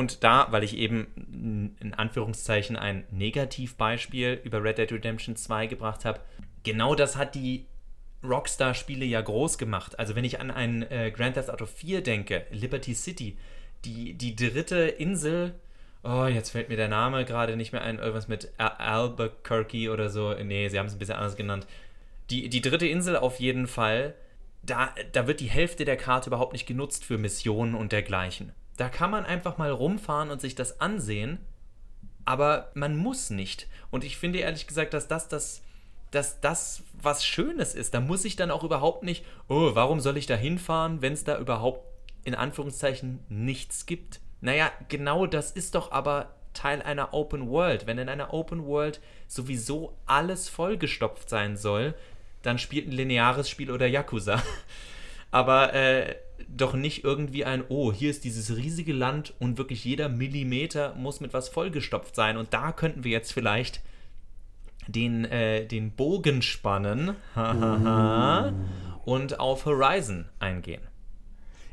und 0.00 0.24
da, 0.24 0.46
weil 0.50 0.64
ich 0.64 0.78
eben 0.78 1.76
in 1.78 1.92
Anführungszeichen 1.92 2.74
ein 2.76 3.04
Negativbeispiel 3.10 4.40
über 4.42 4.64
Red 4.64 4.78
Dead 4.78 4.90
Redemption 4.90 5.36
2 5.36 5.66
gebracht 5.66 6.06
habe, 6.06 6.20
genau 6.62 6.94
das 6.94 7.16
hat 7.16 7.34
die 7.34 7.66
Rockstar-Spiele 8.24 9.04
ja 9.04 9.20
groß 9.20 9.58
gemacht. 9.58 9.98
Also 9.98 10.16
wenn 10.16 10.24
ich 10.24 10.40
an 10.40 10.50
ein 10.50 10.90
äh, 10.90 11.10
Grand 11.10 11.34
Theft 11.34 11.50
Auto 11.50 11.66
4 11.66 12.02
denke, 12.02 12.46
Liberty 12.50 12.94
City, 12.94 13.36
die, 13.84 14.14
die 14.14 14.34
dritte 14.34 14.78
Insel, 14.78 15.54
oh, 16.02 16.24
jetzt 16.24 16.48
fällt 16.48 16.70
mir 16.70 16.76
der 16.76 16.88
Name 16.88 17.26
gerade 17.26 17.54
nicht 17.56 17.72
mehr 17.72 17.82
ein, 17.82 17.98
irgendwas 17.98 18.26
mit 18.26 18.52
Al 18.56 18.70
Albuquerque 18.78 19.90
oder 19.90 20.08
so. 20.08 20.32
Nee, 20.32 20.68
sie 20.70 20.78
haben 20.78 20.86
es 20.86 20.94
ein 20.94 20.98
bisschen 20.98 21.16
anders 21.16 21.36
genannt. 21.36 21.66
Die, 22.30 22.48
die 22.48 22.62
dritte 22.62 22.86
Insel 22.86 23.16
auf 23.16 23.38
jeden 23.38 23.66
Fall, 23.66 24.14
da, 24.62 24.94
da 25.12 25.26
wird 25.26 25.40
die 25.40 25.50
Hälfte 25.50 25.84
der 25.84 25.98
Karte 25.98 26.30
überhaupt 26.30 26.54
nicht 26.54 26.66
genutzt 26.66 27.04
für 27.04 27.18
Missionen 27.18 27.74
und 27.74 27.92
dergleichen. 27.92 28.52
Da 28.80 28.88
kann 28.88 29.10
man 29.10 29.26
einfach 29.26 29.58
mal 29.58 29.70
rumfahren 29.70 30.30
und 30.30 30.40
sich 30.40 30.54
das 30.54 30.80
ansehen, 30.80 31.38
aber 32.24 32.70
man 32.72 32.96
muss 32.96 33.28
nicht. 33.28 33.68
Und 33.90 34.04
ich 34.04 34.16
finde 34.16 34.38
ehrlich 34.38 34.66
gesagt, 34.66 34.94
dass 34.94 35.06
das 35.06 35.28
das 35.28 35.60
dass 36.10 36.40
das 36.40 36.82
was 36.94 37.22
Schönes 37.22 37.74
ist. 37.74 37.92
Da 37.92 38.00
muss 38.00 38.24
ich 38.24 38.36
dann 38.36 38.50
auch 38.50 38.64
überhaupt 38.64 39.02
nicht, 39.02 39.26
oh, 39.48 39.74
warum 39.74 40.00
soll 40.00 40.16
ich 40.16 40.24
da 40.24 40.34
hinfahren, 40.34 41.02
wenn 41.02 41.12
es 41.12 41.24
da 41.24 41.38
überhaupt 41.38 41.84
in 42.24 42.34
Anführungszeichen 42.34 43.18
nichts 43.28 43.84
gibt? 43.84 44.20
Naja, 44.40 44.72
genau 44.88 45.26
das 45.26 45.52
ist 45.52 45.74
doch 45.74 45.92
aber 45.92 46.34
Teil 46.54 46.80
einer 46.80 47.12
Open 47.12 47.50
World. 47.50 47.86
Wenn 47.86 47.98
in 47.98 48.08
einer 48.08 48.32
Open 48.32 48.64
World 48.64 49.02
sowieso 49.28 49.94
alles 50.06 50.48
vollgestopft 50.48 51.28
sein 51.28 51.58
soll, 51.58 51.94
dann 52.40 52.58
spielt 52.58 52.88
ein 52.88 52.92
lineares 52.92 53.50
Spiel 53.50 53.70
oder 53.70 53.86
Yakuza. 53.86 54.42
aber 55.30 55.74
äh, 55.74 56.16
doch 56.48 56.74
nicht 56.74 57.04
irgendwie 57.04 57.44
ein, 57.44 57.64
oh, 57.68 57.92
hier 57.92 58.10
ist 58.10 58.24
dieses 58.24 58.56
riesige 58.56 58.92
Land 58.92 59.34
und 59.38 59.58
wirklich 59.58 59.84
jeder 59.84 60.08
Millimeter 60.08 60.94
muss 60.94 61.20
mit 61.20 61.32
was 61.32 61.48
vollgestopft 61.48 62.14
sein. 62.14 62.36
Und 62.36 62.52
da 62.52 62.72
könnten 62.72 63.04
wir 63.04 63.12
jetzt 63.12 63.32
vielleicht 63.32 63.80
den, 64.88 65.24
äh, 65.24 65.64
den 65.66 65.92
Bogen 65.92 66.42
spannen 66.42 67.16
uh. 67.36 68.52
und 69.04 69.38
auf 69.38 69.66
Horizon 69.66 70.26
eingehen. 70.38 70.82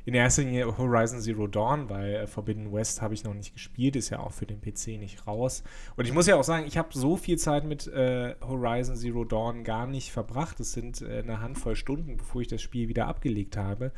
In 0.07 0.13
erster 0.13 0.43
Linie 0.43 0.77
Horizon 0.77 1.19
Zero 1.19 1.47
Dawn, 1.47 1.89
weil 1.89 2.13
äh, 2.13 2.27
Forbidden 2.27 2.71
West 2.71 3.01
habe 3.01 3.13
ich 3.13 3.25
noch 3.25 3.33
nicht 3.33 3.51
gespielt, 3.53 3.97
ist 3.97 4.09
ja 4.09 4.19
auch 4.19 4.31
für 4.31 4.45
den 4.45 4.61
PC 4.61 4.97
nicht 4.97 5.27
raus. 5.27 5.63
Und 5.97 6.05
ich 6.05 6.13
muss 6.13 6.27
ja 6.27 6.37
auch 6.37 6.45
sagen, 6.45 6.65
ich 6.65 6.77
habe 6.77 6.87
so 6.93 7.17
viel 7.17 7.37
Zeit 7.37 7.65
mit 7.65 7.87
äh, 7.87 8.35
Horizon 8.39 8.95
Zero 8.95 9.25
Dawn 9.25 9.65
gar 9.65 9.85
nicht 9.85 10.13
verbracht. 10.13 10.61
Es 10.61 10.71
sind 10.71 11.01
äh, 11.01 11.23
eine 11.23 11.41
Handvoll 11.41 11.75
Stunden, 11.75 12.15
bevor 12.15 12.39
ich 12.39 12.47
das 12.47 12.61
Spiel 12.61 12.87
wieder 12.87 13.05
abgelegt 13.05 13.57
habe. 13.57 13.91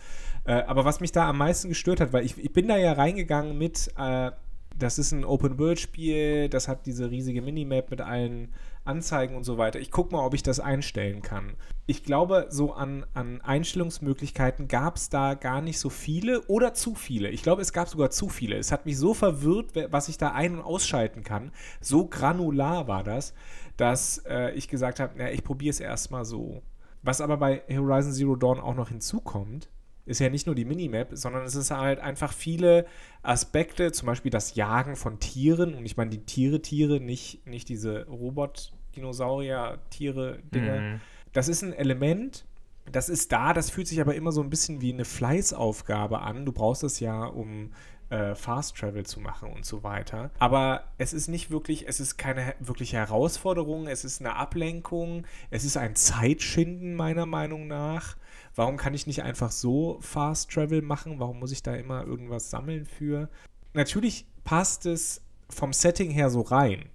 Äh, 0.45 0.53
aber 0.63 0.83
was 0.83 0.99
mich 0.99 1.11
da 1.11 1.29
am 1.29 1.37
meisten 1.37 1.69
gestört 1.69 2.01
hat, 2.01 2.11
weil 2.11 2.25
ich, 2.25 2.43
ich 2.43 2.53
bin 2.53 2.67
da 2.67 2.77
ja 2.77 2.93
reingegangen 2.93 3.55
mit, 3.55 3.93
äh, 3.95 4.31
das 4.75 4.97
ist 4.97 5.11
ein 5.11 5.23
Open-World-Spiel, 5.23 6.49
das 6.49 6.67
hat 6.67 6.87
diese 6.87 7.11
riesige 7.11 7.43
Minimap 7.43 7.91
mit 7.91 8.01
allen 8.01 8.49
Anzeigen 8.85 9.35
und 9.35 9.43
so 9.43 9.57
weiter. 9.57 9.79
Ich 9.79 9.91
gucke 9.91 10.13
mal, 10.13 10.25
ob 10.25 10.33
ich 10.33 10.43
das 10.43 10.59
einstellen 10.59 11.21
kann. 11.21 11.55
Ich 11.85 12.03
glaube, 12.03 12.47
so 12.49 12.73
an, 12.73 13.05
an 13.13 13.41
Einstellungsmöglichkeiten 13.41 14.67
gab 14.67 14.95
es 14.95 15.09
da 15.09 15.33
gar 15.33 15.61
nicht 15.61 15.79
so 15.79 15.89
viele 15.89 16.41
oder 16.43 16.73
zu 16.73 16.95
viele. 16.95 17.29
Ich 17.29 17.43
glaube, 17.43 17.61
es 17.61 17.73
gab 17.73 17.87
sogar 17.87 18.09
zu 18.09 18.29
viele. 18.29 18.57
Es 18.57 18.71
hat 18.71 18.85
mich 18.85 18.97
so 18.97 19.13
verwirrt, 19.13 19.71
was 19.91 20.09
ich 20.09 20.17
da 20.17 20.31
ein- 20.31 20.55
und 20.55 20.61
ausschalten 20.61 21.23
kann. 21.23 21.51
So 21.81 22.07
granular 22.07 22.87
war 22.87 23.03
das, 23.03 23.33
dass 23.77 24.19
äh, 24.27 24.51
ich 24.51 24.67
gesagt 24.67 24.99
habe, 24.99 25.29
ich 25.31 25.43
probiere 25.43 25.71
es 25.71 25.79
erstmal 25.79 26.25
so. 26.25 26.61
Was 27.01 27.21
aber 27.21 27.37
bei 27.37 27.63
Horizon 27.69 28.11
Zero 28.11 28.35
Dawn 28.35 28.59
auch 28.59 28.75
noch 28.75 28.89
hinzukommt, 28.89 29.69
ist 30.09 30.19
ja 30.19 30.29
nicht 30.29 30.45
nur 30.45 30.55
die 30.55 30.65
Minimap, 30.65 31.09
sondern 31.13 31.43
es 31.43 31.55
ist 31.55 31.71
halt 31.71 31.99
einfach 31.99 32.33
viele 32.33 32.85
Aspekte, 33.21 33.91
zum 33.91 34.07
Beispiel 34.07 34.31
das 34.31 34.55
Jagen 34.55 34.95
von 34.95 35.19
Tieren. 35.19 35.73
Und 35.73 35.85
ich 35.85 35.97
meine 35.97 36.09
die 36.09 36.25
Tiere, 36.25 36.61
Tiere, 36.61 36.99
nicht, 36.99 37.45
nicht 37.47 37.69
diese 37.69 38.05
Robot- 38.07 38.73
Dinosaurier, 38.95 39.79
Tiere, 39.89 40.39
Dinge. 40.53 40.79
Mhm. 40.79 41.01
Das 41.31 41.47
ist 41.47 41.63
ein 41.63 41.73
Element, 41.73 42.45
das 42.91 43.09
ist 43.09 43.31
da, 43.31 43.53
das 43.53 43.69
fühlt 43.69 43.87
sich 43.87 44.01
aber 44.01 44.15
immer 44.15 44.31
so 44.31 44.41
ein 44.41 44.49
bisschen 44.49 44.81
wie 44.81 44.93
eine 44.93 45.05
Fleißaufgabe 45.05 46.19
an. 46.21 46.45
Du 46.45 46.51
brauchst 46.51 46.83
es 46.83 46.99
ja, 46.99 47.25
um 47.25 47.71
äh, 48.09 48.35
Fast 48.35 48.77
Travel 48.77 49.05
zu 49.05 49.19
machen 49.19 49.51
und 49.51 49.65
so 49.65 49.83
weiter. 49.83 50.31
Aber 50.39 50.85
es 50.97 51.13
ist 51.13 51.27
nicht 51.27 51.51
wirklich, 51.51 51.87
es 51.87 51.99
ist 51.99 52.17
keine 52.17 52.55
wirkliche 52.59 52.97
Herausforderung, 52.97 53.87
es 53.87 54.03
ist 54.03 54.21
eine 54.21 54.35
Ablenkung, 54.35 55.25
es 55.49 55.63
ist 55.63 55.77
ein 55.77 55.95
Zeitschinden 55.95 56.95
meiner 56.95 57.25
Meinung 57.25 57.67
nach. 57.67 58.17
Warum 58.55 58.77
kann 58.77 58.93
ich 58.93 59.07
nicht 59.07 59.23
einfach 59.23 59.51
so 59.51 59.99
Fast 60.01 60.51
Travel 60.51 60.81
machen? 60.81 61.19
Warum 61.19 61.39
muss 61.39 61.51
ich 61.51 61.63
da 61.63 61.75
immer 61.75 62.03
irgendwas 62.03 62.49
sammeln 62.49 62.85
für? 62.85 63.29
Natürlich 63.73 64.25
passt 64.43 64.85
es 64.85 65.21
vom 65.49 65.73
Setting 65.73 66.11
her 66.11 66.29
so 66.29 66.41
rein. 66.41 66.89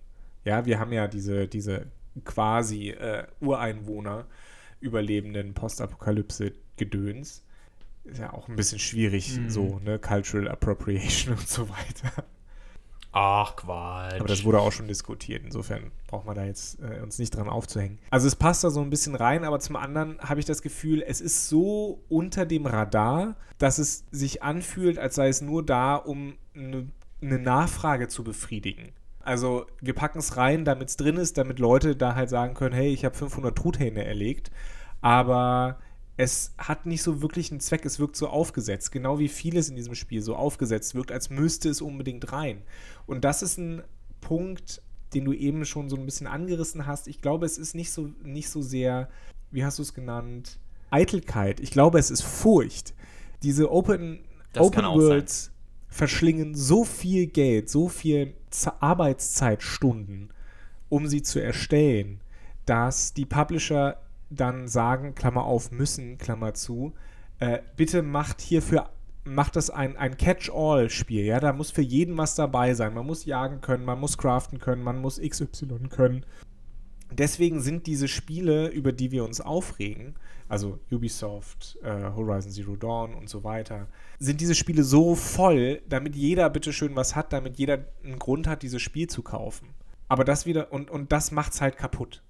Ja, 0.44 0.66
wir 0.66 0.78
haben 0.78 0.92
ja 0.92 1.09
diese, 1.09 1.49
diese 1.49 1.87
quasi 2.25 2.90
äh, 2.90 3.26
Ureinwohner 3.40 4.26
überlebenden 4.80 5.54
Postapokalypse-Gedöns. 5.54 7.44
Ist 8.05 8.21
ja 8.21 8.33
auch 8.33 8.49
ein 8.49 8.57
bisschen 8.57 8.79
schwierig, 8.79 9.39
mhm. 9.39 9.51
so, 9.51 9.81
ne? 9.83 9.99
Cultural 9.99 10.49
Appropriation 10.49 11.35
und 11.39 11.49
so 11.49 11.69
weiter. 11.69 12.25
Ach, 13.17 13.55
Quatsch. 13.55 14.15
Aber 14.19 14.27
das 14.27 14.43
wurde 14.43 14.59
auch 14.59 14.73
schon 14.73 14.89
diskutiert. 14.89 15.43
Insofern 15.45 15.93
braucht 16.09 16.27
man 16.27 16.35
da 16.35 16.45
jetzt 16.45 16.81
äh, 16.81 17.01
uns 17.01 17.21
nicht 17.21 17.37
dran 17.37 17.49
aufzuhängen. 17.49 18.01
Also 18.11 18.27
es 18.27 18.35
passt 18.35 18.65
da 18.65 18.71
so 18.71 18.81
ein 18.81 18.91
bisschen 18.91 19.15
rein, 19.15 19.45
aber 19.45 19.61
zum 19.61 19.77
anderen 19.77 20.19
habe 20.19 20.41
ich 20.41 20.47
das 20.47 20.63
Gefühl, 20.63 21.01
es 21.01 21.21
ist 21.21 21.49
so 21.49 22.03
unter 22.09 22.45
dem 22.45 22.67
Radar, 22.67 23.37
dass 23.59 23.79
es 23.79 24.05
sich 24.11 24.43
anfühlt, 24.43 24.99
als 24.99 25.15
sei 25.15 25.29
es 25.29 25.41
nur 25.41 25.65
da, 25.65 25.95
um 25.95 26.35
eine, 26.57 26.89
eine 27.23 27.39
Nachfrage 27.39 28.09
zu 28.09 28.25
befriedigen. 28.25 28.93
Also 29.21 29.67
wir 29.81 29.95
packen 29.95 30.19
es 30.19 30.37
rein, 30.37 30.65
damit 30.65 30.89
es 30.89 30.97
drin 30.97 31.17
ist, 31.17 31.39
damit 31.39 31.61
Leute 31.61 31.95
da 31.95 32.17
halt 32.17 32.31
sagen 32.31 32.55
können, 32.55 32.75
hey, 32.75 32.93
ich 32.93 33.05
habe 33.05 33.15
500 33.15 33.57
Truthähne 33.57 34.05
erlegt. 34.05 34.51
Aber 35.01 35.79
es 36.16 36.54
hat 36.59 36.87
nicht 36.87 37.02
so 37.02 37.23
wirklich 37.23 37.50
einen 37.50 37.61
Zweck, 37.61 37.85
es 37.85 37.99
wirkt 37.99 38.16
so 38.16 38.28
aufgesetzt, 38.28 38.92
genau 38.92 39.18
wie 39.18 39.28
vieles 39.28 39.68
in 39.68 39.76
diesem 39.76 39.94
Spiel 39.94 40.23
so 40.23 40.37
aufgesetzt 40.37 40.94
wirkt, 40.94 41.11
als 41.11 41.30
müsste 41.30 41.68
es 41.68 41.80
unbedingt 41.80 42.33
rein. 42.33 42.62
Und 43.06 43.25
das 43.25 43.42
ist 43.42 43.59
ein 43.59 43.83
Punkt, 44.21 44.80
den 45.12 45.25
du 45.25 45.33
eben 45.33 45.64
schon 45.64 45.88
so 45.88 45.97
ein 45.97 46.04
bisschen 46.04 46.26
angerissen 46.26 46.87
hast. 46.87 47.09
Ich 47.09 47.21
glaube, 47.21 47.47
es 47.47 47.59
ist 47.59 47.75
nicht 47.75 47.90
so, 47.90 48.11
nicht 48.23 48.49
so 48.49 48.62
sehr, 48.62 49.09
wie 49.50 49.64
hast 49.64 49.78
du 49.78 49.83
es 49.83 49.94
genannt, 49.94 50.59
Eitelkeit. 50.90 51.61
Ich 51.61 51.73
glaube, 51.73 51.99
es 51.99 52.11
ist 52.11 52.23
Furcht. 52.23 52.94
Diese 53.42 53.71
Open, 53.71 54.21
Open 54.56 54.85
Worlds 54.85 55.50
verschlingen 55.88 56.54
so 56.54 56.85
viel 56.85 57.26
Geld, 57.26 57.68
so 57.68 57.88
viel 57.88 58.35
Arbeitszeitstunden, 58.80 60.33
um 60.88 61.09
sie 61.09 61.23
zu 61.23 61.42
erstellen, 61.42 62.21
dass 62.66 63.14
die 63.14 63.26
Publisher 63.26 64.00
dann 64.31 64.69
sagen, 64.69 65.14
Klammer 65.14 65.45
auf, 65.45 65.71
müssen, 65.71 66.19
Klammer 66.19 66.54
zu, 66.54 66.95
äh, 67.38 67.61
bitte 67.76 68.02
macht 68.02 68.40
hierfür 68.40 68.90
macht 69.25 69.57
das 69.57 69.71
ein, 69.71 69.97
ein 69.97 70.16
Catch-all-Spiel, 70.16 71.25
ja, 71.25 71.40
da 71.40 71.52
muss 71.52 71.71
für 71.71 71.83
jeden 71.83 72.16
was 72.16 72.35
dabei 72.35 72.75
sein. 72.75 72.95
Man 72.95 73.07
muss 73.07 73.25
jagen 73.25 73.61
können, 73.61 73.85
man 73.85 73.99
muss 73.99 74.19
craften 74.19 74.59
können, 74.59 74.83
man 74.83 75.00
muss 75.00 75.19
XY 75.19 75.88
können. 75.88 76.26
Deswegen 77.11 77.61
sind 77.61 77.87
diese 77.87 78.09
Spiele, 78.09 78.69
über 78.69 78.93
die 78.93 79.12
wir 79.12 79.25
uns 79.25 79.40
aufregen, 79.40 80.14
also 80.49 80.78
Ubisoft, 80.90 81.78
äh, 81.83 82.11
Horizon 82.14 82.50
Zero 82.50 82.76
Dawn 82.76 83.14
und 83.14 83.28
so 83.28 83.45
weiter, 83.45 83.87
sind 84.19 84.40
diese 84.40 84.54
Spiele 84.54 84.83
so 84.83 85.14
voll, 85.14 85.81
damit 85.88 86.16
jeder 86.16 86.50
bitteschön 86.50 86.97
was 86.97 87.14
hat, 87.14 87.33
damit 87.33 87.59
jeder 87.59 87.87
einen 88.02 88.19
Grund 88.19 88.47
hat, 88.47 88.62
dieses 88.62 88.83
Spiel 88.83 89.09
zu 89.09 89.23
kaufen. 89.23 89.69
Aber 90.09 90.25
das 90.25 90.45
wieder, 90.45 90.73
und, 90.73 90.90
und 90.90 91.12
das 91.12 91.31
macht's 91.31 91.61
halt 91.61 91.76
kaputt. 91.76 92.23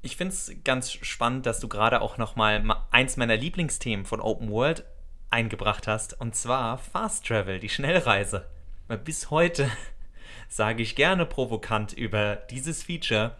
Ich 0.00 0.16
finde 0.16 0.32
es 0.32 0.52
ganz 0.64 0.92
spannend, 0.92 1.46
dass 1.46 1.58
du 1.58 1.68
gerade 1.68 2.00
auch 2.00 2.18
noch 2.18 2.36
mal 2.36 2.62
eins 2.90 3.16
meiner 3.16 3.36
Lieblingsthemen 3.36 4.06
von 4.06 4.20
Open 4.20 4.50
World 4.50 4.84
eingebracht 5.30 5.86
hast, 5.88 6.20
und 6.20 6.36
zwar 6.36 6.78
Fast 6.78 7.26
Travel, 7.26 7.58
die 7.58 7.68
Schnellreise. 7.68 8.46
Bis 9.04 9.30
heute 9.30 9.70
sage 10.48 10.82
ich 10.82 10.94
gerne 10.94 11.26
provokant 11.26 11.92
über 11.92 12.36
dieses 12.36 12.82
Feature, 12.84 13.36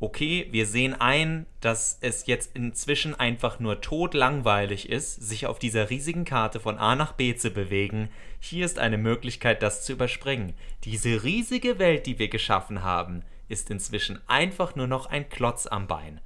okay, 0.00 0.46
wir 0.50 0.66
sehen 0.66 0.94
ein, 0.94 1.46
dass 1.60 1.98
es 2.00 2.26
jetzt 2.26 2.56
inzwischen 2.56 3.14
einfach 3.14 3.60
nur 3.60 3.80
totlangweilig 3.80 4.88
ist, 4.88 5.16
sich 5.16 5.46
auf 5.46 5.58
dieser 5.58 5.90
riesigen 5.90 6.24
Karte 6.24 6.60
von 6.60 6.78
A 6.78 6.94
nach 6.94 7.12
B 7.12 7.34
zu 7.34 7.50
bewegen. 7.50 8.08
Hier 8.40 8.64
ist 8.64 8.78
eine 8.78 8.98
Möglichkeit, 8.98 9.62
das 9.62 9.84
zu 9.84 9.92
überspringen. 9.92 10.54
Diese 10.84 11.24
riesige 11.24 11.78
Welt, 11.78 12.06
die 12.06 12.18
wir 12.18 12.28
geschaffen 12.28 12.82
haben, 12.82 13.24
ist 13.48 13.70
inzwischen 13.70 14.20
einfach 14.26 14.76
nur 14.76 14.86
noch 14.86 15.06
ein 15.06 15.28
Klotz 15.28 15.66
am 15.66 15.86
Bein. 15.86 16.20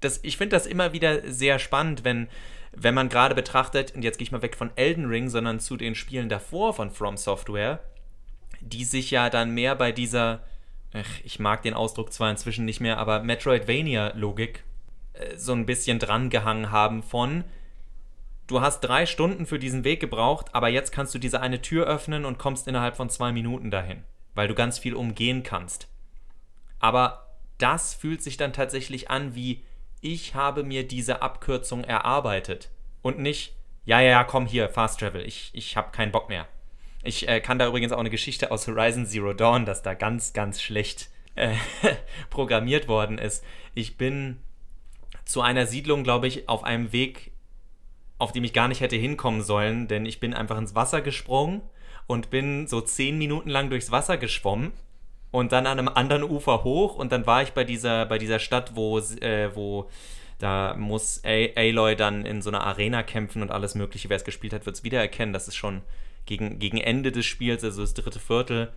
Das, 0.00 0.20
ich 0.22 0.36
finde 0.36 0.56
das 0.56 0.66
immer 0.66 0.92
wieder 0.92 1.30
sehr 1.30 1.58
spannend, 1.58 2.04
wenn, 2.04 2.28
wenn 2.72 2.94
man 2.94 3.08
gerade 3.08 3.34
betrachtet, 3.34 3.94
und 3.94 4.02
jetzt 4.02 4.18
gehe 4.18 4.24
ich 4.24 4.32
mal 4.32 4.42
weg 4.42 4.56
von 4.56 4.70
Elden 4.76 5.06
Ring, 5.06 5.28
sondern 5.28 5.60
zu 5.60 5.76
den 5.76 5.94
Spielen 5.94 6.28
davor 6.28 6.74
von 6.74 6.90
From 6.90 7.16
Software, 7.16 7.80
die 8.60 8.84
sich 8.84 9.10
ja 9.10 9.30
dann 9.30 9.52
mehr 9.52 9.74
bei 9.74 9.92
dieser, 9.92 10.44
ich 11.22 11.38
mag 11.38 11.62
den 11.62 11.74
Ausdruck 11.74 12.12
zwar 12.12 12.30
inzwischen 12.30 12.64
nicht 12.64 12.80
mehr, 12.80 12.98
aber 12.98 13.22
Metroidvania-Logik 13.22 14.64
äh, 15.14 15.36
so 15.36 15.52
ein 15.52 15.66
bisschen 15.66 15.98
drangehangen 15.98 16.70
haben 16.70 17.02
von, 17.02 17.44
du 18.46 18.60
hast 18.60 18.80
drei 18.80 19.06
Stunden 19.06 19.46
für 19.46 19.58
diesen 19.58 19.84
Weg 19.84 20.00
gebraucht, 20.00 20.54
aber 20.54 20.68
jetzt 20.68 20.92
kannst 20.92 21.14
du 21.14 21.18
diese 21.18 21.40
eine 21.40 21.62
Tür 21.62 21.86
öffnen 21.86 22.24
und 22.24 22.38
kommst 22.38 22.68
innerhalb 22.68 22.96
von 22.96 23.10
zwei 23.10 23.32
Minuten 23.32 23.70
dahin, 23.70 24.04
weil 24.34 24.48
du 24.48 24.54
ganz 24.54 24.78
viel 24.78 24.94
umgehen 24.94 25.42
kannst. 25.42 25.88
Aber 26.84 27.30
das 27.56 27.94
fühlt 27.94 28.22
sich 28.22 28.36
dann 28.36 28.52
tatsächlich 28.52 29.08
an 29.08 29.34
wie, 29.34 29.64
ich 30.02 30.34
habe 30.34 30.64
mir 30.64 30.86
diese 30.86 31.22
Abkürzung 31.22 31.82
erarbeitet 31.82 32.68
und 33.00 33.18
nicht, 33.18 33.54
ja, 33.86 34.00
ja, 34.00 34.10
ja, 34.10 34.24
komm 34.24 34.44
hier, 34.44 34.68
Fast 34.68 35.00
Travel, 35.00 35.24
ich, 35.24 35.50
ich 35.54 35.78
habe 35.78 35.92
keinen 35.92 36.12
Bock 36.12 36.28
mehr. 36.28 36.46
Ich 37.02 37.26
äh, 37.26 37.40
kann 37.40 37.58
da 37.58 37.68
übrigens 37.68 37.92
auch 37.92 38.00
eine 38.00 38.10
Geschichte 38.10 38.50
aus 38.50 38.68
Horizon 38.68 39.06
Zero 39.06 39.32
Dawn, 39.32 39.64
dass 39.64 39.80
da 39.80 39.94
ganz, 39.94 40.34
ganz 40.34 40.60
schlecht 40.60 41.08
äh, 41.36 41.54
programmiert 42.28 42.86
worden 42.86 43.16
ist. 43.16 43.42
Ich 43.72 43.96
bin 43.96 44.40
zu 45.24 45.40
einer 45.40 45.66
Siedlung, 45.66 46.04
glaube 46.04 46.26
ich, 46.26 46.50
auf 46.50 46.64
einem 46.64 46.92
Weg, 46.92 47.32
auf 48.18 48.32
dem 48.32 48.44
ich 48.44 48.52
gar 48.52 48.68
nicht 48.68 48.82
hätte 48.82 48.96
hinkommen 48.96 49.40
sollen, 49.40 49.88
denn 49.88 50.04
ich 50.04 50.20
bin 50.20 50.34
einfach 50.34 50.58
ins 50.58 50.74
Wasser 50.74 51.00
gesprungen 51.00 51.62
und 52.06 52.28
bin 52.28 52.66
so 52.66 52.82
zehn 52.82 53.16
Minuten 53.16 53.48
lang 53.48 53.70
durchs 53.70 53.90
Wasser 53.90 54.18
geschwommen 54.18 54.72
und 55.34 55.50
dann 55.50 55.66
an 55.66 55.80
einem 55.80 55.88
anderen 55.88 56.22
Ufer 56.22 56.62
hoch 56.62 56.94
und 56.94 57.10
dann 57.10 57.26
war 57.26 57.42
ich 57.42 57.54
bei 57.54 57.64
dieser, 57.64 58.06
bei 58.06 58.18
dieser 58.18 58.38
Stadt, 58.38 58.76
wo, 58.76 59.00
äh, 59.00 59.50
wo 59.52 59.90
da 60.38 60.76
muss 60.78 61.22
Aloy 61.24 61.96
dann 61.96 62.24
in 62.24 62.40
so 62.40 62.50
einer 62.50 62.64
Arena 62.64 63.02
kämpfen 63.02 63.42
und 63.42 63.50
alles 63.50 63.74
Mögliche. 63.74 64.08
Wer 64.08 64.16
es 64.16 64.22
gespielt 64.22 64.52
hat, 64.52 64.64
wird 64.64 64.76
es 64.76 64.84
wiedererkennen. 64.84 65.32
Das 65.32 65.48
ist 65.48 65.56
schon 65.56 65.82
gegen, 66.24 66.60
gegen 66.60 66.76
Ende 66.76 67.10
des 67.10 67.26
Spiels, 67.26 67.64
also 67.64 67.80
das 67.80 67.94
dritte 67.94 68.20
Viertel. 68.20 68.72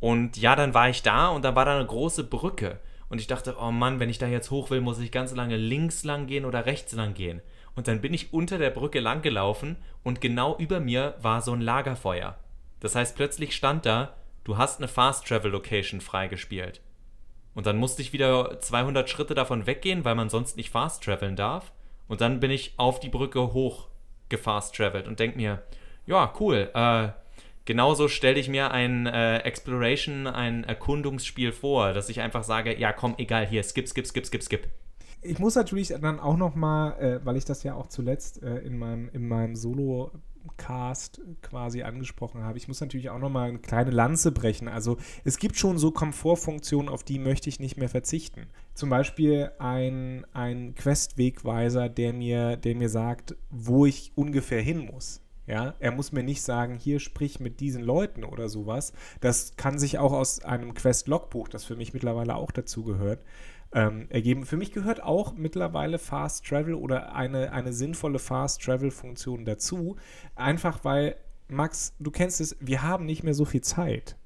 Und 0.00 0.36
ja, 0.36 0.56
dann 0.56 0.74
war 0.74 0.88
ich 0.88 1.02
da 1.02 1.28
und 1.28 1.44
da 1.44 1.54
war 1.54 1.64
da 1.64 1.76
eine 1.76 1.86
große 1.86 2.24
Brücke. 2.24 2.80
Und 3.08 3.20
ich 3.20 3.28
dachte, 3.28 3.54
oh 3.60 3.70
Mann, 3.70 4.00
wenn 4.00 4.10
ich 4.10 4.18
da 4.18 4.26
jetzt 4.26 4.50
hoch 4.50 4.70
will, 4.70 4.80
muss 4.80 4.98
ich 4.98 5.12
ganz 5.12 5.32
lange 5.36 5.56
links 5.56 6.02
lang 6.02 6.26
gehen 6.26 6.46
oder 6.46 6.66
rechts 6.66 6.94
lang 6.94 7.14
gehen. 7.14 7.42
Und 7.76 7.86
dann 7.86 8.00
bin 8.00 8.12
ich 8.12 8.32
unter 8.32 8.58
der 8.58 8.70
Brücke 8.70 8.98
lang 8.98 9.22
gelaufen 9.22 9.76
und 10.02 10.20
genau 10.20 10.56
über 10.56 10.80
mir 10.80 11.14
war 11.22 11.42
so 11.42 11.52
ein 11.52 11.60
Lagerfeuer. 11.60 12.36
Das 12.80 12.96
heißt, 12.96 13.14
plötzlich 13.14 13.54
stand 13.54 13.86
da, 13.86 14.14
du 14.44 14.56
hast 14.56 14.78
eine 14.78 14.88
Fast 14.88 15.26
Travel 15.26 15.50
Location 15.50 16.00
freigespielt. 16.00 16.80
Und 17.54 17.66
dann 17.66 17.76
musste 17.76 18.02
ich 18.02 18.12
wieder 18.12 18.60
200 18.60 19.08
Schritte 19.08 19.34
davon 19.34 19.66
weggehen, 19.66 20.04
weil 20.04 20.14
man 20.14 20.28
sonst 20.28 20.56
nicht 20.56 20.70
fast 20.70 21.04
traveln 21.04 21.36
darf. 21.36 21.72
Und 22.08 22.20
dann 22.20 22.40
bin 22.40 22.50
ich 22.50 22.74
auf 22.76 23.00
die 23.00 23.08
Brücke 23.08 23.52
hoch 23.52 23.88
gefast 24.28 24.74
travelt 24.74 25.06
und 25.06 25.20
denke 25.20 25.36
mir, 25.36 25.62
ja, 26.06 26.32
cool. 26.40 26.70
Äh, 26.74 27.08
genauso 27.64 28.08
stelle 28.08 28.38
ich 28.38 28.48
mir 28.48 28.72
ein 28.72 29.06
äh, 29.06 29.38
Exploration, 29.38 30.26
ein 30.26 30.64
Erkundungsspiel 30.64 31.52
vor, 31.52 31.92
dass 31.92 32.08
ich 32.08 32.20
einfach 32.20 32.42
sage, 32.42 32.78
ja, 32.78 32.92
komm, 32.92 33.14
egal, 33.18 33.46
hier, 33.46 33.62
skip, 33.62 33.88
skip, 33.88 34.06
skip, 34.06 34.26
skip, 34.26 34.42
skip. 34.42 34.68
Ich 35.22 35.38
muss 35.38 35.54
natürlich 35.54 35.88
dann 35.88 36.20
auch 36.20 36.36
noch 36.36 36.54
mal, 36.54 36.92
äh, 36.98 37.24
weil 37.24 37.36
ich 37.36 37.46
das 37.46 37.62
ja 37.62 37.74
auch 37.74 37.86
zuletzt 37.86 38.42
äh, 38.42 38.58
in 38.58 38.76
meinem, 38.76 39.08
in 39.12 39.26
meinem 39.26 39.56
Solo 39.56 40.10
Cast 40.56 41.20
quasi 41.42 41.82
angesprochen 41.82 42.42
habe. 42.42 42.58
Ich 42.58 42.68
muss 42.68 42.80
natürlich 42.80 43.10
auch 43.10 43.18
nochmal 43.18 43.48
eine 43.48 43.58
kleine 43.58 43.90
Lanze 43.90 44.32
brechen. 44.32 44.68
Also 44.68 44.98
es 45.24 45.38
gibt 45.38 45.56
schon 45.56 45.78
so 45.78 45.90
Komfortfunktionen, 45.90 46.88
auf 46.88 47.04
die 47.04 47.18
möchte 47.18 47.48
ich 47.48 47.60
nicht 47.60 47.76
mehr 47.76 47.88
verzichten. 47.88 48.46
Zum 48.74 48.90
Beispiel 48.90 49.50
ein, 49.58 50.26
ein 50.32 50.74
Quest-Wegweiser, 50.74 51.88
der 51.88 52.12
mir, 52.12 52.56
der 52.56 52.74
mir 52.74 52.88
sagt, 52.88 53.36
wo 53.50 53.86
ich 53.86 54.12
ungefähr 54.14 54.60
hin 54.60 54.90
muss. 54.92 55.20
Ja, 55.46 55.74
er 55.78 55.92
muss 55.92 56.12
mir 56.12 56.22
nicht 56.22 56.40
sagen, 56.40 56.78
hier 56.78 57.00
sprich 57.00 57.38
mit 57.38 57.60
diesen 57.60 57.82
Leuten 57.82 58.24
oder 58.24 58.48
sowas. 58.48 58.94
Das 59.20 59.56
kann 59.56 59.78
sich 59.78 59.98
auch 59.98 60.12
aus 60.12 60.42
einem 60.42 60.72
Quest-Logbuch, 60.72 61.48
das 61.48 61.64
für 61.64 61.76
mich 61.76 61.92
mittlerweile 61.92 62.36
auch 62.36 62.50
dazu 62.50 62.82
gehört, 62.82 63.20
ähm, 63.74 64.06
ergeben. 64.08 64.46
Für 64.46 64.56
mich 64.56 64.72
gehört 64.72 65.02
auch 65.02 65.34
mittlerweile 65.34 65.98
Fast 65.98 66.46
Travel 66.46 66.74
oder 66.74 67.14
eine, 67.14 67.52
eine 67.52 67.72
sinnvolle 67.72 68.18
Fast 68.18 68.62
Travel-Funktion 68.62 69.44
dazu. 69.44 69.96
Einfach 70.36 70.84
weil, 70.84 71.16
Max, 71.48 71.94
du 71.98 72.10
kennst 72.10 72.40
es, 72.40 72.56
wir 72.60 72.82
haben 72.82 73.04
nicht 73.04 73.24
mehr 73.24 73.34
so 73.34 73.44
viel 73.44 73.62
Zeit. 73.62 74.16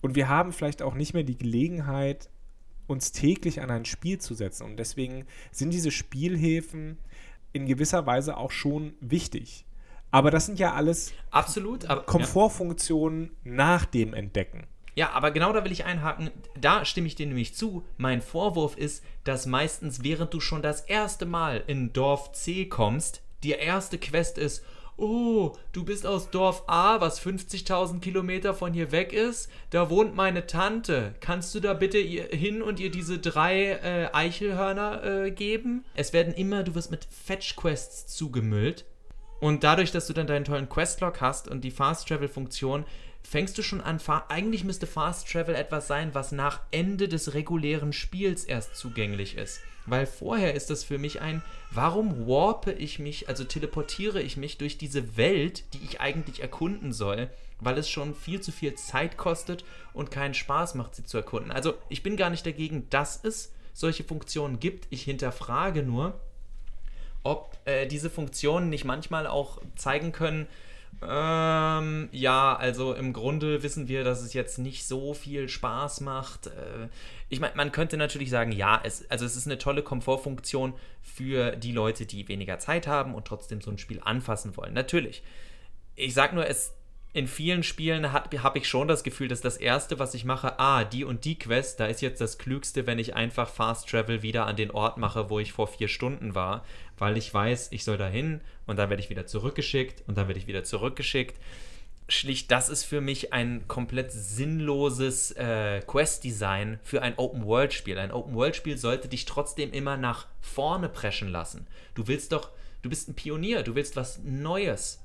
Und 0.00 0.14
wir 0.14 0.28
haben 0.28 0.52
vielleicht 0.52 0.82
auch 0.82 0.94
nicht 0.94 1.14
mehr 1.14 1.24
die 1.24 1.36
Gelegenheit, 1.36 2.30
uns 2.86 3.12
täglich 3.12 3.60
an 3.60 3.70
ein 3.70 3.84
Spiel 3.84 4.18
zu 4.18 4.34
setzen. 4.34 4.64
Und 4.64 4.76
deswegen 4.76 5.24
sind 5.50 5.72
diese 5.72 5.90
Spielhäfen 5.90 6.98
in 7.52 7.66
gewisser 7.66 8.06
Weise 8.06 8.36
auch 8.36 8.50
schon 8.50 8.94
wichtig. 9.00 9.66
Aber 10.10 10.30
das 10.30 10.46
sind 10.46 10.58
ja 10.58 10.74
alles 10.74 11.12
Absolut, 11.30 11.86
aber, 11.86 12.02
Komfortfunktionen 12.02 13.30
ja. 13.44 13.52
nach 13.52 13.86
dem 13.86 14.14
Entdecken. 14.14 14.66
Ja, 14.94 15.10
aber 15.12 15.30
genau 15.30 15.52
da 15.52 15.64
will 15.64 15.72
ich 15.72 15.84
einhaken. 15.84 16.30
Da 16.60 16.84
stimme 16.84 17.06
ich 17.06 17.14
dir 17.14 17.26
nämlich 17.26 17.54
zu. 17.54 17.84
Mein 17.96 18.20
Vorwurf 18.20 18.76
ist, 18.76 19.02
dass 19.24 19.46
meistens, 19.46 20.02
während 20.04 20.34
du 20.34 20.40
schon 20.40 20.62
das 20.62 20.82
erste 20.82 21.24
Mal 21.24 21.64
in 21.66 21.92
Dorf 21.92 22.32
C 22.32 22.66
kommst, 22.66 23.22
die 23.42 23.52
erste 23.52 23.98
Quest 23.98 24.38
ist, 24.38 24.62
oh, 24.96 25.52
du 25.72 25.84
bist 25.84 26.06
aus 26.06 26.30
Dorf 26.30 26.64
A, 26.66 27.00
was 27.00 27.20
50.000 27.24 28.00
Kilometer 28.00 28.54
von 28.54 28.72
hier 28.72 28.92
weg 28.92 29.12
ist. 29.12 29.50
Da 29.70 29.90
wohnt 29.90 30.14
meine 30.14 30.46
Tante. 30.46 31.14
Kannst 31.20 31.54
du 31.54 31.60
da 31.60 31.74
bitte 31.74 31.98
hin 31.98 32.62
und 32.62 32.78
ihr 32.78 32.90
diese 32.90 33.18
drei 33.18 33.72
äh, 33.72 34.10
Eichelhörner 34.12 35.04
äh, 35.04 35.30
geben? 35.30 35.84
Es 35.94 36.12
werden 36.12 36.34
immer, 36.34 36.62
du 36.62 36.74
wirst 36.74 36.90
mit 36.90 37.06
Fetch-Quests 37.10 38.08
zugemüllt. 38.08 38.84
Und 39.40 39.64
dadurch, 39.64 39.90
dass 39.90 40.06
du 40.06 40.12
dann 40.12 40.28
deinen 40.28 40.44
tollen 40.44 40.68
Questlog 40.68 41.20
hast 41.20 41.48
und 41.48 41.64
die 41.64 41.72
Fast-Travel-Funktion, 41.72 42.84
fängst 43.22 43.56
du 43.56 43.62
schon 43.62 43.80
an, 43.80 44.00
eigentlich 44.28 44.64
müsste 44.64 44.86
Fast 44.86 45.30
Travel 45.30 45.54
etwas 45.54 45.86
sein, 45.86 46.14
was 46.14 46.32
nach 46.32 46.60
Ende 46.70 47.08
des 47.08 47.34
regulären 47.34 47.92
Spiels 47.92 48.44
erst 48.44 48.76
zugänglich 48.76 49.36
ist. 49.36 49.60
Weil 49.86 50.06
vorher 50.06 50.54
ist 50.54 50.70
das 50.70 50.84
für 50.84 50.98
mich 50.98 51.20
ein, 51.20 51.42
warum 51.70 52.26
warpe 52.26 52.72
ich 52.72 52.98
mich, 52.98 53.28
also 53.28 53.44
teleportiere 53.44 54.22
ich 54.22 54.36
mich 54.36 54.58
durch 54.58 54.78
diese 54.78 55.16
Welt, 55.16 55.64
die 55.74 55.80
ich 55.84 56.00
eigentlich 56.00 56.40
erkunden 56.40 56.92
soll, 56.92 57.30
weil 57.58 57.78
es 57.78 57.88
schon 57.88 58.14
viel 58.14 58.40
zu 58.40 58.52
viel 58.52 58.74
Zeit 58.74 59.16
kostet 59.16 59.64
und 59.92 60.10
keinen 60.10 60.34
Spaß 60.34 60.74
macht, 60.74 60.94
sie 60.94 61.04
zu 61.04 61.16
erkunden. 61.16 61.50
Also 61.50 61.74
ich 61.88 62.02
bin 62.02 62.16
gar 62.16 62.30
nicht 62.30 62.46
dagegen, 62.46 62.88
dass 62.90 63.24
es 63.24 63.52
solche 63.72 64.04
Funktionen 64.04 64.60
gibt. 64.60 64.86
Ich 64.90 65.02
hinterfrage 65.02 65.82
nur, 65.82 66.20
ob 67.22 67.56
äh, 67.64 67.86
diese 67.86 68.10
Funktionen 68.10 68.68
nicht 68.68 68.84
manchmal 68.84 69.26
auch 69.26 69.60
zeigen 69.76 70.12
können, 70.12 70.46
ähm, 71.00 72.08
ja, 72.12 72.54
also 72.54 72.94
im 72.94 73.12
Grunde 73.12 73.62
wissen 73.62 73.88
wir, 73.88 74.04
dass 74.04 74.22
es 74.22 74.34
jetzt 74.34 74.58
nicht 74.58 74.86
so 74.86 75.14
viel 75.14 75.48
Spaß 75.48 76.00
macht. 76.02 76.48
Äh, 76.48 76.88
ich 77.28 77.40
meine, 77.40 77.54
man 77.56 77.72
könnte 77.72 77.96
natürlich 77.96 78.30
sagen, 78.30 78.52
ja, 78.52 78.80
es, 78.84 79.10
also 79.10 79.24
es 79.24 79.34
ist 79.34 79.46
eine 79.46 79.58
tolle 79.58 79.82
Komfortfunktion 79.82 80.74
für 81.00 81.56
die 81.56 81.72
Leute, 81.72 82.06
die 82.06 82.28
weniger 82.28 82.58
Zeit 82.58 82.86
haben 82.86 83.14
und 83.14 83.26
trotzdem 83.26 83.60
so 83.60 83.70
ein 83.70 83.78
Spiel 83.78 84.00
anfassen 84.04 84.56
wollen. 84.56 84.74
Natürlich. 84.74 85.22
Ich 85.96 86.14
sag 86.14 86.34
nur, 86.34 86.46
es 86.46 86.74
in 87.14 87.26
vielen 87.26 87.62
Spielen 87.62 88.10
habe 88.12 88.58
ich 88.58 88.66
schon 88.66 88.88
das 88.88 89.02
Gefühl, 89.02 89.28
dass 89.28 89.42
das 89.42 89.58
erste, 89.58 89.98
was 89.98 90.14
ich 90.14 90.24
mache, 90.24 90.58
ah, 90.58 90.84
die 90.84 91.04
und 91.04 91.26
die 91.26 91.38
Quest, 91.38 91.78
da 91.78 91.86
ist 91.86 92.00
jetzt 92.00 92.22
das 92.22 92.38
Klügste, 92.38 92.86
wenn 92.86 92.98
ich 92.98 93.14
einfach 93.14 93.50
Fast 93.50 93.90
Travel 93.90 94.22
wieder 94.22 94.46
an 94.46 94.56
den 94.56 94.70
Ort 94.70 94.96
mache, 94.96 95.28
wo 95.28 95.38
ich 95.38 95.52
vor 95.52 95.66
vier 95.66 95.88
Stunden 95.88 96.34
war, 96.34 96.64
weil 96.96 97.18
ich 97.18 97.32
weiß, 97.32 97.68
ich 97.72 97.84
soll 97.84 97.98
dahin 97.98 98.40
und 98.66 98.78
dann 98.78 98.88
werde 98.88 99.02
ich 99.02 99.10
wieder 99.10 99.26
zurückgeschickt 99.26 100.04
und 100.06 100.16
dann 100.16 100.26
werde 100.26 100.40
ich 100.40 100.46
wieder 100.46 100.64
zurückgeschickt. 100.64 101.36
Schlicht, 102.08 102.50
das 102.50 102.70
ist 102.70 102.84
für 102.84 103.02
mich 103.02 103.32
ein 103.32 103.68
komplett 103.68 104.10
sinnloses 104.10 105.32
äh, 105.32 105.82
Quest-Design 105.86 106.80
für 106.82 107.02
ein 107.02 107.14
Open-World-Spiel. 107.16 107.98
Ein 107.98 108.10
Open-World-Spiel 108.10 108.78
sollte 108.78 109.08
dich 109.08 109.26
trotzdem 109.26 109.72
immer 109.72 109.98
nach 109.98 110.26
vorne 110.40 110.88
preschen 110.88 111.28
lassen. 111.28 111.66
Du 111.94 112.08
willst 112.08 112.32
doch, 112.32 112.50
du 112.80 112.88
bist 112.88 113.08
ein 113.08 113.14
Pionier, 113.14 113.62
du 113.62 113.74
willst 113.74 113.96
was 113.96 114.18
Neues 114.24 115.01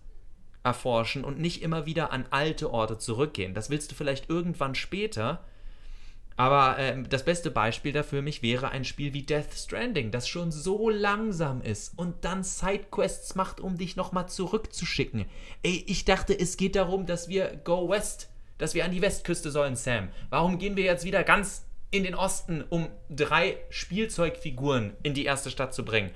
erforschen 0.67 1.23
und 1.23 1.39
nicht 1.39 1.63
immer 1.63 1.85
wieder 1.85 2.11
an 2.11 2.25
alte 2.29 2.71
Orte 2.71 2.97
zurückgehen. 2.97 3.53
Das 3.53 3.69
willst 3.69 3.91
du 3.91 3.95
vielleicht 3.95 4.29
irgendwann 4.29 4.75
später. 4.75 5.43
Aber 6.35 6.77
äh, 6.77 7.01
das 7.09 7.25
beste 7.25 7.49
Beispiel 7.49 7.93
dafür 7.93 8.21
mich 8.21 8.43
wäre 8.43 8.69
ein 8.69 8.85
Spiel 8.85 9.13
wie 9.13 9.23
Death 9.23 9.53
Stranding, 9.55 10.11
das 10.11 10.27
schon 10.27 10.51
so 10.51 10.89
langsam 10.89 11.61
ist 11.61 11.97
und 11.97 12.23
dann 12.25 12.43
Sidequests 12.43 13.33
macht, 13.33 13.59
um 13.59 13.77
dich 13.77 13.95
nochmal 13.95 14.29
zurückzuschicken. 14.29 15.25
Ey, 15.63 15.83
ich 15.87 16.05
dachte, 16.05 16.37
es 16.39 16.57
geht 16.57 16.75
darum, 16.75 17.07
dass 17.07 17.27
wir 17.27 17.59
Go 17.63 17.89
West, 17.89 18.29
dass 18.59 18.75
wir 18.75 18.85
an 18.85 18.91
die 18.91 19.01
Westküste 19.01 19.49
sollen, 19.49 19.75
Sam. 19.75 20.09
Warum 20.29 20.59
gehen 20.59 20.75
wir 20.75 20.83
jetzt 20.83 21.05
wieder 21.05 21.23
ganz 21.23 21.65
in 21.89 22.03
den 22.03 22.13
Osten, 22.13 22.63
um 22.69 22.89
drei 23.09 23.57
Spielzeugfiguren 23.69 24.93
in 25.01 25.15
die 25.15 25.25
erste 25.25 25.49
Stadt 25.49 25.73
zu 25.73 25.83
bringen? 25.83 26.11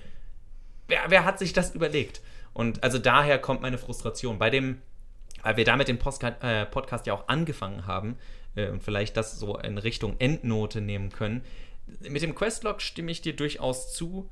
Wer, 0.88 1.06
wer 1.08 1.26
hat 1.26 1.40
sich 1.40 1.54
das 1.54 1.74
überlegt? 1.74 2.22
Und 2.54 2.84
also 2.84 2.98
daher 2.98 3.40
kommt 3.40 3.62
meine 3.62 3.78
Frustration. 3.78 4.38
Bei 4.38 4.50
dem, 4.50 4.82
weil 5.44 5.58
wir 5.58 5.66
damit 5.66 5.88
den 5.88 6.00
Postcard, 6.00 6.44
äh, 6.44 6.66
Podcast 6.66 7.08
ja 7.08 7.14
auch 7.14 7.28
angefangen 7.28 7.88
haben 7.88 8.18
äh, 8.56 8.70
und 8.70 8.84
vielleicht 8.84 9.18
das 9.18 9.38
so 9.40 9.58
in 9.58 9.78
Richtung 9.78 10.16
Endnote 10.20 10.82
nehmen 10.82 11.10
können. 11.10 11.42
Mit 12.02 12.22
dem 12.22 12.36
Questlog 12.36 12.82
stimme 12.82 13.12
ich 13.12 13.22
dir 13.22 13.36
durchaus 13.36 13.94
zu. 13.94 14.30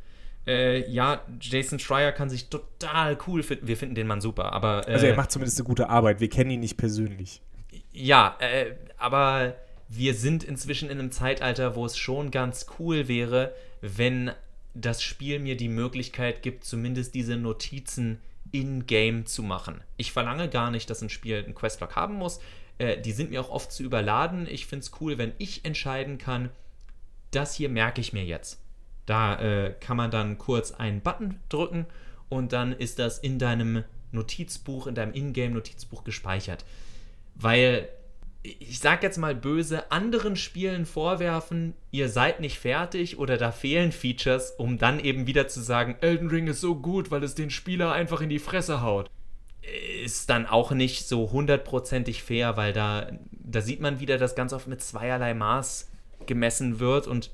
Äh, 0.48 0.90
ja, 0.90 1.22
Jason 1.42 1.80
Schreier 1.80 2.12
kann 2.12 2.30
sich 2.30 2.50
total 2.50 3.18
cool 3.28 3.44
finden. 3.44 3.68
Wir 3.68 3.78
finden 3.78 3.96
den 3.96 4.08
Mann 4.08 4.22
super, 4.22 4.54
aber. 4.54 4.88
also 4.88 5.06
er 5.06 5.14
äh, 5.14 5.18
macht 5.18 5.32
zumindest 5.32 5.60
eine 5.60 5.68
gute 5.68 5.90
Arbeit. 5.90 6.20
Wir 6.20 6.30
kennen 6.30 6.50
ihn 6.52 6.62
nicht 6.62 6.78
persönlich. 6.78 7.42
Ja, 7.92 8.38
äh, 8.40 8.76
aber 8.98 9.56
wir 9.90 10.14
sind 10.14 10.44
inzwischen 10.44 10.90
in 10.90 11.00
einem 11.00 11.12
Zeitalter, 11.12 11.76
wo 11.76 11.86
es 11.86 11.98
schon 11.98 12.32
ganz 12.32 12.68
cool 12.80 13.08
wäre, 13.08 13.54
wenn 13.82 14.32
das 14.82 15.02
Spiel 15.02 15.40
mir 15.40 15.58
die 15.58 15.70
Möglichkeit 15.70 16.42
gibt, 16.42 16.64
zumindest 16.64 17.16
diese 17.16 17.38
Notizen 17.38 18.20
in-game 18.52 19.26
zu 19.26 19.44
machen. 19.44 19.82
Ich 19.98 20.12
verlange 20.12 20.50
gar 20.50 20.72
nicht, 20.72 20.90
dass 20.90 21.02
ein 21.02 21.10
Spiel 21.10 21.44
einen 21.44 21.56
Questlog 21.56 21.96
haben 21.96 22.16
muss. 22.16 22.40
Äh, 22.78 23.00
die 23.02 23.12
sind 23.12 23.30
mir 23.30 23.42
auch 23.42 23.50
oft 23.50 23.72
zu 23.72 23.84
überladen. 23.84 24.48
Ich 24.50 24.66
finde 24.66 24.84
es 24.84 24.92
cool, 25.02 25.18
wenn 25.18 25.34
ich 25.38 25.66
entscheiden 25.66 26.18
kann, 26.18 26.50
das 27.32 27.54
hier 27.54 27.70
merke 27.70 28.02
ich 28.02 28.14
mir 28.14 28.26
jetzt. 28.26 28.60
Da 29.06 29.40
äh, 29.40 29.76
kann 29.80 29.98
man 29.98 30.12
dann 30.12 30.38
kurz 30.38 30.72
einen 30.72 31.02
Button 31.02 31.40
drücken 31.50 31.86
und 32.30 32.54
dann 32.54 32.74
ist 32.74 33.00
das 33.00 33.20
in 33.20 33.40
deinem 33.40 33.84
Notizbuch, 34.12 34.88
in 34.88 34.96
deinem 34.96 35.14
Ingame-Notizbuch 35.14 36.04
gespeichert. 36.04 36.66
Weil 37.36 37.90
ich 38.42 38.80
sag 38.80 39.04
jetzt 39.04 39.18
mal 39.18 39.36
böse, 39.36 39.92
anderen 39.92 40.36
Spielen 40.36 40.86
vorwerfen, 40.86 41.74
ihr 41.92 42.08
seid 42.10 42.40
nicht 42.40 42.58
fertig 42.58 43.20
oder 43.20 43.38
da 43.38 43.52
fehlen 43.52 43.92
Features, 43.92 44.52
um 44.58 44.78
dann 44.78 45.00
eben 45.00 45.28
wieder 45.28 45.48
zu 45.48 45.60
sagen, 45.60 45.98
Elden 46.00 46.30
Ring 46.30 46.48
ist 46.48 46.62
so 46.62 46.76
gut, 46.76 47.12
weil 47.12 47.24
es 47.24 47.36
den 47.36 47.50
Spieler 47.50 47.92
einfach 47.92 48.22
in 48.22 48.30
die 48.30 48.40
Fresse 48.40 48.82
haut. 48.82 49.10
Ist 50.04 50.30
dann 50.30 50.46
auch 50.46 50.72
nicht 50.72 51.08
so 51.08 51.32
hundertprozentig 51.32 52.24
fair, 52.24 52.56
weil 52.56 52.72
da, 52.72 53.12
da 53.32 53.62
sieht 53.62 53.82
man 53.82 54.00
wieder, 54.00 54.18
dass 54.18 54.36
ganz 54.36 54.54
oft 54.54 54.68
mit 54.68 54.82
zweierlei 54.82 55.34
Maß 55.34 55.90
gemessen 56.26 56.80
wird 56.80 57.08
und 57.08 57.32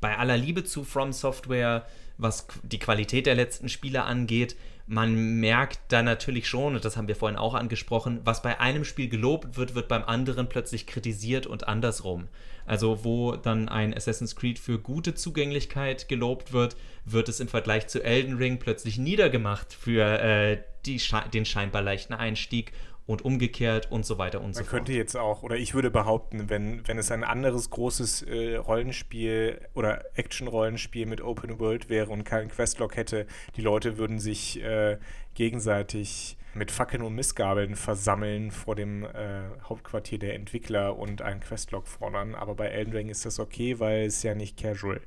bei 0.00 0.16
aller 0.16 0.38
Liebe 0.38 0.64
zu 0.64 0.82
From 0.82 1.12
Software, 1.12 1.86
was 2.16 2.46
die 2.62 2.78
Qualität 2.78 3.26
der 3.26 3.34
letzten 3.34 3.68
Spiele 3.68 4.04
angeht, 4.04 4.56
man 4.86 5.40
merkt 5.40 5.80
da 5.88 6.02
natürlich 6.02 6.48
schon, 6.48 6.74
und 6.74 6.84
das 6.84 6.96
haben 6.96 7.08
wir 7.08 7.16
vorhin 7.16 7.38
auch 7.38 7.54
angesprochen, 7.54 8.20
was 8.24 8.42
bei 8.42 8.60
einem 8.60 8.84
Spiel 8.84 9.08
gelobt 9.08 9.56
wird, 9.56 9.74
wird 9.74 9.88
beim 9.88 10.04
anderen 10.04 10.48
plötzlich 10.48 10.86
kritisiert 10.86 11.46
und 11.46 11.68
andersrum. 11.68 12.28
Also 12.66 13.04
wo 13.04 13.36
dann 13.36 13.68
ein 13.68 13.94
Assassin's 13.94 14.36
Creed 14.36 14.58
für 14.58 14.78
gute 14.78 15.14
Zugänglichkeit 15.14 16.08
gelobt 16.08 16.52
wird, 16.52 16.76
wird 17.04 17.28
es 17.28 17.40
im 17.40 17.48
Vergleich 17.48 17.88
zu 17.88 18.02
Elden 18.02 18.36
Ring 18.36 18.58
plötzlich 18.58 18.98
niedergemacht 18.98 19.72
für 19.72 20.04
äh, 20.20 20.58
die, 20.86 21.00
den 21.32 21.44
scheinbar 21.44 21.82
leichten 21.82 22.14
Einstieg 22.14 22.72
und 23.06 23.22
umgekehrt 23.24 23.90
und 23.90 24.06
so 24.06 24.18
weiter 24.18 24.38
und 24.38 24.46
Man 24.46 24.54
so 24.54 24.60
fort. 24.60 24.72
Man 24.72 24.78
könnte 24.78 24.92
jetzt 24.92 25.16
auch, 25.16 25.42
oder 25.42 25.56
ich 25.56 25.74
würde 25.74 25.90
behaupten, 25.90 26.48
wenn, 26.48 26.86
wenn 26.86 26.98
es 26.98 27.10
ein 27.10 27.24
anderes 27.24 27.70
großes 27.70 28.22
äh, 28.22 28.56
Rollenspiel 28.56 29.60
oder 29.74 30.04
Action-Rollenspiel 30.14 31.06
mit 31.06 31.20
Open 31.20 31.58
World 31.58 31.88
wäre 31.88 32.10
und 32.10 32.24
keinen 32.24 32.48
Questlog 32.48 32.96
hätte, 32.96 33.26
die 33.56 33.62
Leute 33.62 33.98
würden 33.98 34.18
sich 34.18 34.62
äh, 34.62 34.98
gegenseitig 35.34 36.36
mit 36.54 36.70
Fackeln 36.70 37.02
und 37.02 37.14
Missgabeln 37.14 37.76
versammeln 37.76 38.50
vor 38.50 38.76
dem 38.76 39.04
äh, 39.04 39.42
Hauptquartier 39.64 40.18
der 40.18 40.34
Entwickler 40.34 40.96
und 40.98 41.22
einen 41.22 41.40
Questlog 41.40 41.88
fordern. 41.88 42.34
Aber 42.34 42.54
bei 42.54 42.66
Elden 42.66 42.92
Ring 42.92 43.08
ist 43.08 43.24
das 43.24 43.40
okay, 43.40 43.80
weil 43.80 44.04
es 44.04 44.22
ja 44.22 44.34
nicht 44.34 44.60
casual. 44.60 45.00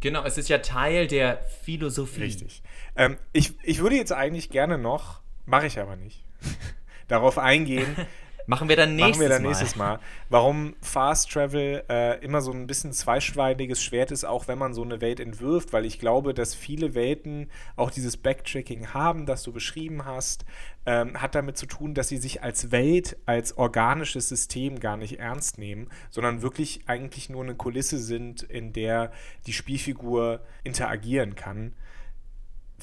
Genau, 0.00 0.24
es 0.24 0.38
ist 0.38 0.48
ja 0.48 0.58
Teil 0.58 1.06
der 1.06 1.44
Philosophie. 1.62 2.22
Richtig. 2.22 2.62
Ähm, 2.96 3.18
ich, 3.32 3.54
ich 3.62 3.80
würde 3.80 3.96
jetzt 3.96 4.12
eigentlich 4.12 4.50
gerne 4.50 4.78
noch 4.78 5.22
Mache 5.46 5.66
ich 5.66 5.78
aber 5.78 5.96
nicht. 5.96 6.24
Darauf 7.08 7.38
eingehen. 7.38 7.96
Machen 8.46 8.68
wir 8.68 8.76
dann 8.76 8.96
nächstes, 8.96 9.18
Machen 9.18 9.20
wir 9.20 9.28
dann 9.28 9.42
nächstes 9.42 9.76
Mal. 9.76 9.94
Mal. 9.94 10.00
Warum 10.28 10.74
Fast 10.80 11.30
Travel 11.30 11.84
äh, 11.88 12.18
immer 12.24 12.40
so 12.40 12.52
ein 12.52 12.66
bisschen 12.66 12.92
zweischweidiges 12.92 13.82
Schwert 13.82 14.10
ist, 14.10 14.24
auch 14.24 14.48
wenn 14.48 14.58
man 14.58 14.74
so 14.74 14.82
eine 14.82 15.00
Welt 15.00 15.20
entwirft, 15.20 15.72
weil 15.72 15.84
ich 15.84 15.98
glaube, 15.98 16.34
dass 16.34 16.54
viele 16.54 16.94
Welten 16.94 17.50
auch 17.76 17.90
dieses 17.90 18.16
Backtracking 18.16 18.88
haben, 18.88 19.26
das 19.26 19.42
du 19.42 19.52
beschrieben 19.52 20.04
hast, 20.04 20.44
ähm, 20.86 21.20
hat 21.20 21.34
damit 21.34 21.56
zu 21.56 21.66
tun, 21.66 21.94
dass 21.94 22.08
sie 22.08 22.16
sich 22.16 22.42
als 22.42 22.72
Welt, 22.72 23.16
als 23.26 23.56
organisches 23.56 24.28
System 24.28 24.80
gar 24.80 24.96
nicht 24.96 25.20
ernst 25.20 25.58
nehmen, 25.58 25.88
sondern 26.10 26.42
wirklich 26.42 26.80
eigentlich 26.86 27.28
nur 27.30 27.44
eine 27.44 27.54
Kulisse 27.54 27.98
sind, 27.98 28.42
in 28.42 28.72
der 28.72 29.12
die 29.46 29.52
Spielfigur 29.52 30.40
interagieren 30.64 31.36
kann. 31.36 31.74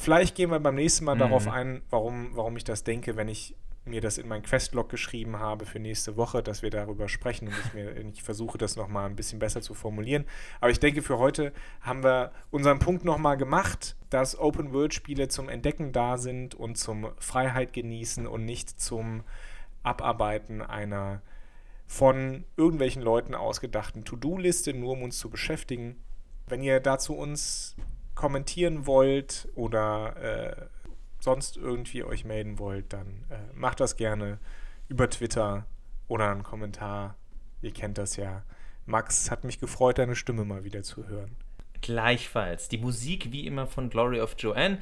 Vielleicht 0.02 0.36
gehen 0.36 0.50
wir 0.50 0.62
beim 0.62 0.76
nächsten 0.76 1.04
Mal 1.04 1.16
mhm. 1.16 1.20
darauf 1.20 1.50
ein, 1.50 1.82
warum, 1.90 2.30
warum 2.32 2.56
ich 2.56 2.64
das 2.64 2.86
denke, 2.86 3.18
wenn 3.18 3.28
ich 3.28 3.54
mir 3.84 4.00
das 4.00 4.18
in 4.18 4.30
meinen 4.30 4.44
Questlog 4.44 4.88
geschrieben 4.88 5.40
habe 5.40 5.66
für 5.66 5.78
nächste 5.78 6.16
Woche, 6.16 6.42
dass 6.42 6.62
wir 6.62 6.70
darüber 6.70 7.10
sprechen 7.10 7.50
und 7.50 7.56
ich, 7.66 7.74
mir, 7.74 7.98
ich 8.14 8.24
versuche 8.24 8.58
das 8.58 8.78
nochmal 8.78 9.10
ein 9.10 9.18
bisschen 9.18 9.40
besser 9.40 9.62
zu 9.62 9.74
formulieren. 9.74 10.24
Aber 10.62 10.72
ich 10.72 10.80
denke, 10.80 11.02
für 11.02 11.18
heute 11.18 11.52
haben 11.82 12.02
wir 12.02 12.32
unseren 12.50 12.80
Punkt 12.80 13.04
nochmal 13.04 13.36
gemacht, 13.36 13.98
dass 14.10 14.40
Open-World-Spiele 14.40 15.28
zum 15.28 15.50
Entdecken 15.50 15.92
da 15.92 16.18
sind 16.18 16.56
und 16.56 16.78
zum 16.78 17.10
Freiheit 17.20 17.74
genießen 17.74 18.26
und 18.26 18.46
nicht 18.46 18.80
zum 18.80 19.26
Abarbeiten 19.84 20.62
einer 20.62 21.22
von 21.88 22.46
irgendwelchen 22.56 23.02
Leuten 23.02 23.36
ausgedachten 23.36 24.06
To-Do-Liste, 24.06 24.74
nur 24.74 24.94
um 24.94 25.04
uns 25.04 25.18
zu 25.18 25.30
beschäftigen. 25.30 25.98
Wenn 26.48 26.64
ihr 26.64 26.80
dazu 26.80 27.18
uns 27.18 27.76
kommentieren 28.20 28.86
wollt 28.86 29.48
oder 29.56 30.16
äh, 30.18 30.66
sonst 31.22 31.56
irgendwie 31.56 32.04
euch 32.04 32.26
melden 32.26 32.60
wollt, 32.60 32.92
dann 32.92 33.24
äh, 33.30 33.38
macht 33.54 33.80
das 33.80 33.96
gerne 33.96 34.40
über 34.90 35.10
Twitter 35.10 35.66
oder 36.10 36.30
einen 36.30 36.44
Kommentar. 36.44 37.16
Ihr 37.62 37.72
kennt 37.72 37.98
das 37.98 38.18
ja. 38.18 38.44
Max, 38.86 39.32
hat 39.32 39.46
mich 39.46 39.62
gefreut, 39.62 40.00
deine 40.00 40.18
Stimme 40.18 40.44
mal 40.44 40.66
wieder 40.66 40.84
zu 40.84 41.08
hören. 41.08 41.38
Gleichfalls. 41.82 42.68
Die 42.68 42.78
Musik 42.78 43.32
wie 43.32 43.48
immer 43.48 43.68
von 43.68 43.90
Glory 43.90 44.20
of 44.20 44.36
Joanne. 44.38 44.80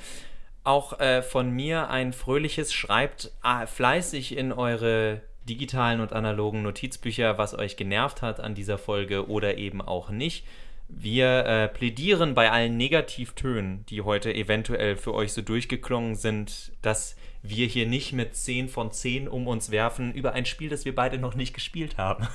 Auch 0.64 1.00
äh, 1.00 1.22
von 1.22 1.52
mir 1.52 1.92
ein 1.92 2.14
fröhliches. 2.14 2.74
Schreibt 2.74 3.32
äh, 3.44 3.68
fleißig 3.68 4.36
in 4.36 4.52
eure 4.52 5.22
digitalen 5.48 6.02
und 6.02 6.12
analogen 6.12 6.64
Notizbücher, 6.64 7.38
was 7.38 7.54
euch 7.54 7.78
genervt 7.78 8.24
hat 8.24 8.40
an 8.40 8.56
dieser 8.56 8.80
Folge 8.80 9.30
oder 9.30 9.60
eben 9.60 9.80
auch 9.80 10.10
nicht. 10.10 10.44
Wir 10.90 11.46
äh, 11.46 11.68
plädieren 11.68 12.34
bei 12.34 12.50
allen 12.50 12.78
Negativtönen, 12.78 13.86
die 13.88 14.02
heute 14.02 14.34
eventuell 14.34 14.96
für 14.96 15.14
euch 15.14 15.34
so 15.34 15.42
durchgeklungen 15.42 16.16
sind, 16.16 16.72
dass 16.82 17.18
wir 17.42 17.68
hier 17.68 17.86
nicht 17.86 18.14
mit 18.14 18.36
10 18.36 18.70
von 18.70 18.92
10 18.92 19.28
um 19.28 19.48
uns 19.48 19.70
werfen 19.70 20.14
über 20.14 20.32
ein 20.32 20.46
Spiel, 20.46 20.70
das 20.70 20.86
wir 20.86 20.96
beide 20.96 21.18
noch 21.18 21.36
nicht 21.36 21.54
gespielt 21.54 21.98
haben. 21.98 22.28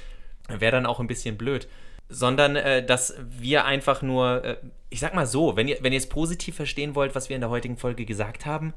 Wäre 0.48 0.72
dann 0.72 0.86
auch 0.86 1.00
ein 1.00 1.06
bisschen 1.06 1.36
blöd. 1.36 1.68
Sondern, 2.08 2.56
äh, 2.56 2.84
dass 2.84 3.14
wir 3.20 3.66
einfach 3.66 4.00
nur, 4.00 4.42
äh, 4.42 4.56
ich 4.88 5.00
sag 5.00 5.14
mal 5.14 5.26
so, 5.26 5.56
wenn 5.56 5.68
ihr, 5.68 5.76
wenn 5.82 5.92
ihr 5.92 5.98
es 5.98 6.08
positiv 6.08 6.56
verstehen 6.56 6.94
wollt, 6.94 7.14
was 7.14 7.28
wir 7.28 7.36
in 7.36 7.42
der 7.42 7.50
heutigen 7.50 7.76
Folge 7.76 8.06
gesagt 8.06 8.46
haben, 8.46 8.72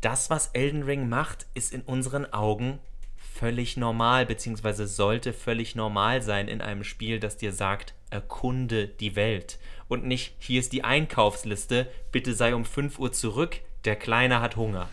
das, 0.00 0.30
was 0.30 0.48
Elden 0.48 0.82
Ring 0.82 1.08
macht, 1.08 1.46
ist 1.54 1.72
in 1.72 1.82
unseren 1.82 2.32
Augen 2.32 2.80
völlig 3.16 3.76
normal, 3.76 4.26
beziehungsweise 4.26 4.88
sollte 4.88 5.32
völlig 5.32 5.76
normal 5.76 6.22
sein 6.22 6.48
in 6.48 6.60
einem 6.60 6.82
Spiel, 6.82 7.20
das 7.20 7.36
dir 7.36 7.52
sagt, 7.52 7.94
erkunde 8.10 8.88
die 8.88 9.16
Welt. 9.16 9.58
Und 9.88 10.04
nicht, 10.04 10.34
hier 10.38 10.60
ist 10.60 10.72
die 10.72 10.84
Einkaufsliste, 10.84 11.88
bitte 12.12 12.34
sei 12.34 12.54
um 12.54 12.64
5 12.64 12.98
Uhr 12.98 13.12
zurück, 13.12 13.60
der 13.84 13.96
Kleine 13.96 14.40
hat 14.40 14.56
Hunger. 14.56 14.88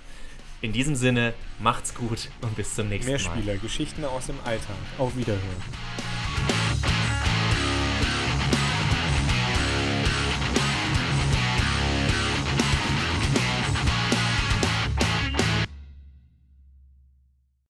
In 0.62 0.72
diesem 0.72 0.96
Sinne, 0.96 1.34
macht's 1.60 1.94
gut 1.94 2.30
und 2.42 2.56
bis 2.56 2.76
zum 2.76 2.90
nächsten 2.90 3.12
Mehr 3.12 3.20
Mal. 3.20 3.36
Mehr 3.36 3.38
Spieler, 3.38 3.58
Geschichten 3.58 4.06
aus 4.06 4.28
dem 4.28 4.40
Alltag. 4.46 4.76
Auf 4.98 5.16
Wiederhören. 5.16 5.64